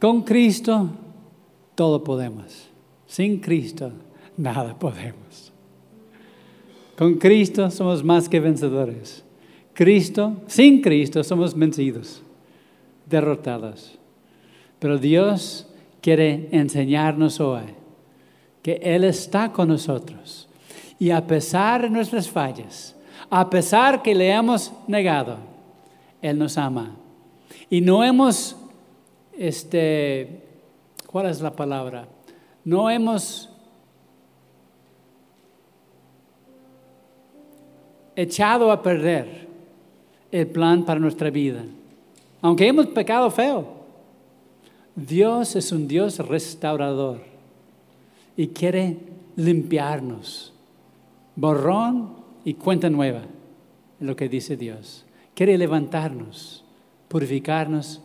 Con 0.00 0.22
Cristo 0.22 0.88
todo 1.74 2.02
podemos. 2.02 2.68
Sin 3.06 3.40
Cristo 3.40 3.92
nada 4.36 4.78
podemos. 4.78 5.52
Con 6.96 7.14
Cristo 7.14 7.70
somos 7.70 8.04
más 8.04 8.28
que 8.28 8.40
vencedores. 8.40 9.24
Cristo, 9.74 10.36
sin 10.46 10.80
Cristo 10.80 11.24
somos 11.24 11.54
vencidos, 11.54 12.22
derrotados. 13.06 13.98
Pero 14.84 14.98
Dios 14.98 15.66
quiere 16.02 16.50
enseñarnos 16.52 17.40
hoy 17.40 17.62
que 18.60 18.74
Él 18.82 19.04
está 19.04 19.50
con 19.50 19.68
nosotros. 19.68 20.46
Y 20.98 21.08
a 21.08 21.26
pesar 21.26 21.80
de 21.80 21.88
nuestras 21.88 22.28
fallas, 22.28 22.94
a 23.30 23.48
pesar 23.48 24.02
que 24.02 24.14
le 24.14 24.30
hemos 24.30 24.74
negado, 24.86 25.38
Él 26.20 26.38
nos 26.38 26.58
ama. 26.58 26.94
Y 27.70 27.80
no 27.80 28.04
hemos, 28.04 28.56
este, 29.38 30.42
¿cuál 31.06 31.30
es 31.30 31.40
la 31.40 31.56
palabra? 31.56 32.06
no 32.62 32.90
hemos 32.90 33.48
echado 38.14 38.70
a 38.70 38.82
perder 38.82 39.48
el 40.30 40.46
plan 40.48 40.84
para 40.84 41.00
nuestra 41.00 41.30
vida. 41.30 41.64
Aunque 42.42 42.68
hemos 42.68 42.88
pecado 42.88 43.30
feo, 43.30 43.73
Dios 44.96 45.56
es 45.56 45.72
un 45.72 45.88
Dios 45.88 46.18
restaurador 46.18 47.20
y 48.36 48.48
quiere 48.48 48.98
limpiarnos. 49.36 50.52
Borrón 51.36 52.10
y 52.44 52.54
cuenta 52.54 52.88
nueva, 52.90 53.22
es 54.00 54.06
lo 54.06 54.14
que 54.14 54.28
dice 54.28 54.56
Dios. 54.56 55.04
Quiere 55.34 55.58
levantarnos, 55.58 56.64
purificarnos 57.08 58.00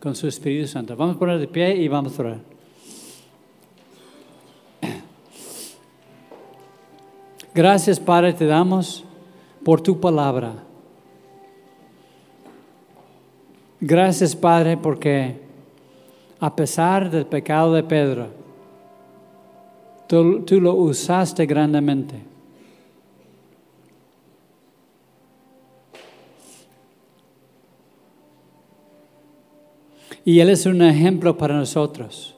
con 0.00 0.16
su 0.16 0.26
Espíritu 0.26 0.66
Santo. 0.66 0.96
Vamos 0.96 1.16
a 1.16 1.18
poner 1.18 1.38
de 1.38 1.46
pie 1.46 1.76
y 1.76 1.86
vamos 1.86 2.18
a 2.18 2.22
orar. 2.22 2.40
Gracias, 7.54 8.00
Padre, 8.00 8.32
te 8.32 8.46
damos 8.46 9.04
por 9.64 9.80
tu 9.80 10.00
palabra. 10.00 10.64
Gracias, 13.80 14.34
Padre, 14.34 14.76
porque 14.76 15.43
a 16.44 16.54
pesar 16.54 17.10
del 17.10 17.24
pecado 17.24 17.72
de 17.72 17.82
Pedro, 17.82 18.26
tú, 20.06 20.60
lo 20.60 20.74
usaste 20.74 21.46
grandemente. 21.46 22.16
Y 30.22 30.38
Él 30.38 30.50
es 30.50 30.66
un 30.66 30.82
ejemplo 30.82 31.34
para 31.38 31.56
nosotros, 31.56 32.34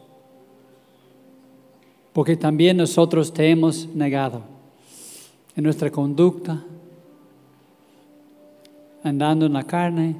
porque 2.13 2.37
también 2.37 2.77
nosotros 2.77 3.35
te 3.35 3.51
hemos 3.51 3.89
negado 3.89 4.43
en 5.57 5.65
nuestra 5.65 5.91
conducta, 5.91 6.63
andando 9.03 9.47
en 9.47 9.53
la 9.53 9.65
carne. 9.65 10.15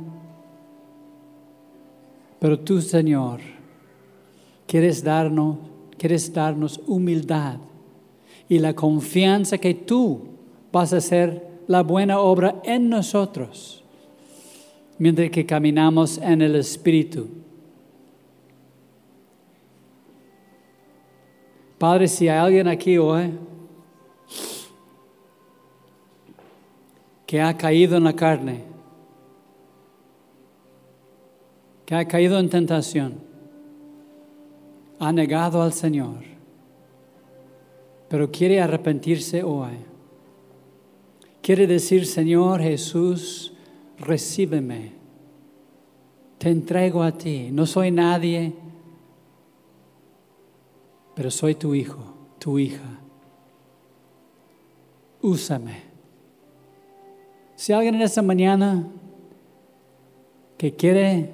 Pero 2.41 2.59
tú, 2.59 2.83
Señor, 2.83 3.56
quieres 4.67 5.03
darnos, 5.03 5.59
quieres 5.97 6.33
darnos 6.33 6.81
humildad 6.87 7.59
y 8.49 8.59
la 8.59 8.75
confianza 8.75 9.59
que 9.59 9.75
tú 9.75 10.23
vas 10.73 10.93
a 10.93 10.99
hacer 10.99 11.47
la 11.67 11.83
buena 11.83 12.21
obra 12.21 12.61
en 12.65 12.89
nosotros, 12.89 13.83
mientras 14.99 15.31
que 15.31 15.45
caminamos 15.45 16.19
en 16.19 16.43
el 16.43 16.55
Espíritu. 16.57 17.29
Padre, 21.79 22.09
si 22.09 22.29
hay 22.29 22.39
alguien 22.39 22.69
aquí 22.69 22.97
hoy 22.97 23.33
que 27.27 27.41
ha 27.41 27.57
caído 27.57 27.97
en 27.97 28.05
la 28.05 28.15
carne, 28.15 28.63
que 31.85 31.95
ha 31.95 32.07
caído 32.07 32.39
en 32.39 32.49
tentación, 32.49 33.26
ha 34.99 35.13
negado 35.13 35.63
al 35.63 35.73
Señor, 35.73 36.25
pero 38.09 38.31
quiere 38.31 38.61
arrepentirse 38.61 39.43
hoy. 39.43 39.77
Quiere 41.43 41.67
decir, 41.67 42.07
Señor 42.07 42.61
Jesús, 42.61 43.53
recíbeme, 43.99 44.93
te 46.39 46.51
entrego 46.51 47.03
a 47.03 47.13
ti, 47.13 47.51
no 47.53 47.67
soy 47.67 47.91
nadie, 47.91 48.53
pero 51.15 51.31
soy 51.31 51.55
tu 51.55 51.75
hijo, 51.75 51.99
tu 52.39 52.59
hija. 52.59 53.01
Úsame 55.23 55.87
si 57.57 57.73
alguien 57.73 57.95
en 57.95 58.03
esta 58.03 58.21
mañana 58.21 58.87
que 60.59 60.77
quiere 60.77 61.31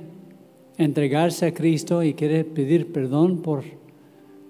entregarse 0.79 1.47
a 1.47 1.55
Cristo 1.55 2.03
y 2.03 2.15
quiere 2.15 2.45
pedir 2.45 2.93
perdón 2.93 3.43
por 3.43 3.65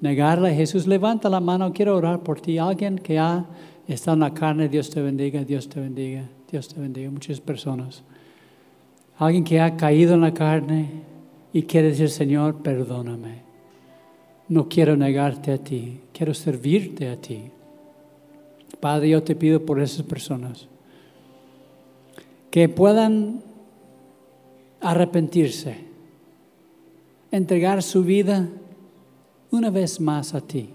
negarle 0.01 0.51
a 0.51 0.55
Jesús, 0.55 0.87
levanta 0.87 1.29
la 1.29 1.41
mano, 1.41 1.73
quiero 1.73 1.97
orar 1.97 2.23
por 2.23 2.41
ti. 2.41 2.59
Alguien 2.59 2.99
que 2.99 3.19
ha 3.19 3.47
estado 3.87 4.15
en 4.15 4.21
la 4.21 4.35
carne, 4.35 4.69
Dios 4.69 4.91
te 4.91 5.01
bendiga, 5.01 5.45
Dios 5.45 5.69
te 5.69 5.81
bendiga, 5.81 6.29
Dios 6.51 6.69
te 6.69 6.81
bendiga. 6.81 7.11
Muchas 7.11 7.41
personas. 7.41 8.03
Alguien 9.19 9.45
que 9.45 9.61
ha 9.61 9.77
caído 9.77 10.15
en 10.15 10.23
la 10.23 10.35
carne 10.35 10.89
y 11.53 11.63
quiere 11.63 11.89
decir, 11.89 12.09
Señor, 12.09 12.63
perdóname. 12.63 13.43
No 14.49 14.69
quiero 14.69 14.97
negarte 14.97 15.53
a 15.53 15.59
ti, 15.59 16.01
quiero 16.13 16.35
servirte 16.35 17.09
a 17.09 17.17
ti. 17.17 17.45
Padre, 18.81 19.11
yo 19.11 19.23
te 19.23 19.37
pido 19.37 19.65
por 19.65 19.81
esas 19.81 20.05
personas 20.05 20.67
que 22.51 22.69
puedan 22.69 23.41
arrepentirse, 24.81 25.77
entregar 27.33 27.83
su 27.83 28.05
vida 28.05 28.49
una 29.51 29.71
vez 29.71 30.01
más 30.01 30.35
a 30.35 30.41
ti. 30.41 30.71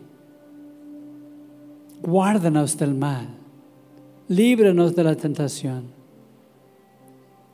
Guárdanos 2.02 2.78
del 2.78 2.94
mal, 2.94 3.28
líbranos 4.28 4.96
de 4.96 5.04
la 5.04 5.16
tentación, 5.16 5.86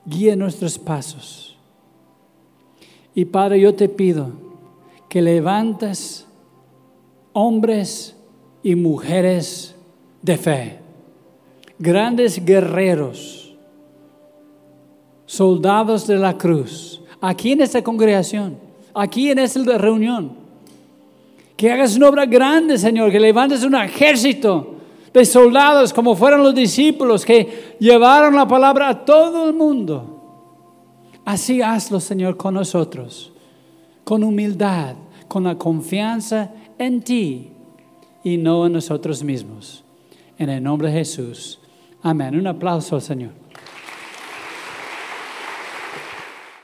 guía 0.06 0.36
nuestros 0.36 0.80
pasos. 0.80 1.58
Y 3.14 3.26
Padre, 3.26 3.60
yo 3.60 3.76
te 3.76 3.88
pido 3.88 4.32
que 5.08 5.22
levantes 5.22 6.26
hombres 7.34 8.16
y 8.64 8.76
mujeres 8.76 9.76
de 10.22 10.38
fe, 10.38 10.80
grandes 11.78 12.44
guerreros 12.44 13.56
soldados 15.26 16.06
de 16.08 16.18
la 16.18 16.38
cruz, 16.38 17.02
aquí 17.20 17.54
en 17.54 17.62
esta 17.62 17.82
congregación, 17.82 18.63
aquí 18.94 19.30
en 19.30 19.40
esta 19.40 19.78
reunión. 19.78 20.34
Que 21.56 21.72
hagas 21.72 21.96
una 21.96 22.10
obra 22.10 22.26
grande, 22.26 22.78
Señor, 22.78 23.12
que 23.12 23.20
levantes 23.20 23.64
un 23.64 23.76
ejército 23.76 24.76
de 25.14 25.26
soldados 25.26 25.94
como 25.94 26.16
fueron 26.16 26.42
los 26.42 26.56
discípulos 26.56 27.24
que 27.24 27.76
llevaron 27.80 28.36
la 28.36 28.48
palabra 28.48 28.90
a 28.90 29.06
todo 29.06 29.48
el 29.48 29.54
mundo. 29.54 30.10
Así 31.24 31.62
hazlo, 31.62 32.00
Señor, 32.00 32.36
con 32.36 32.56
nosotros, 32.56 33.32
con 34.04 34.24
humildad, 34.24 34.96
con 35.28 35.44
la 35.44 35.56
confianza 35.56 36.52
en 36.78 37.02
ti 37.02 37.52
y 38.24 38.38
no 38.38 38.66
en 38.66 38.74
nosotros 38.74 39.24
mismos. 39.24 39.84
En 40.38 40.50
el 40.50 40.64
nombre 40.64 40.90
de 40.90 41.00
Jesús. 41.00 41.60
Amén. 42.02 42.36
Un 42.36 42.48
aplauso 42.48 43.00
Señor. 43.00 43.43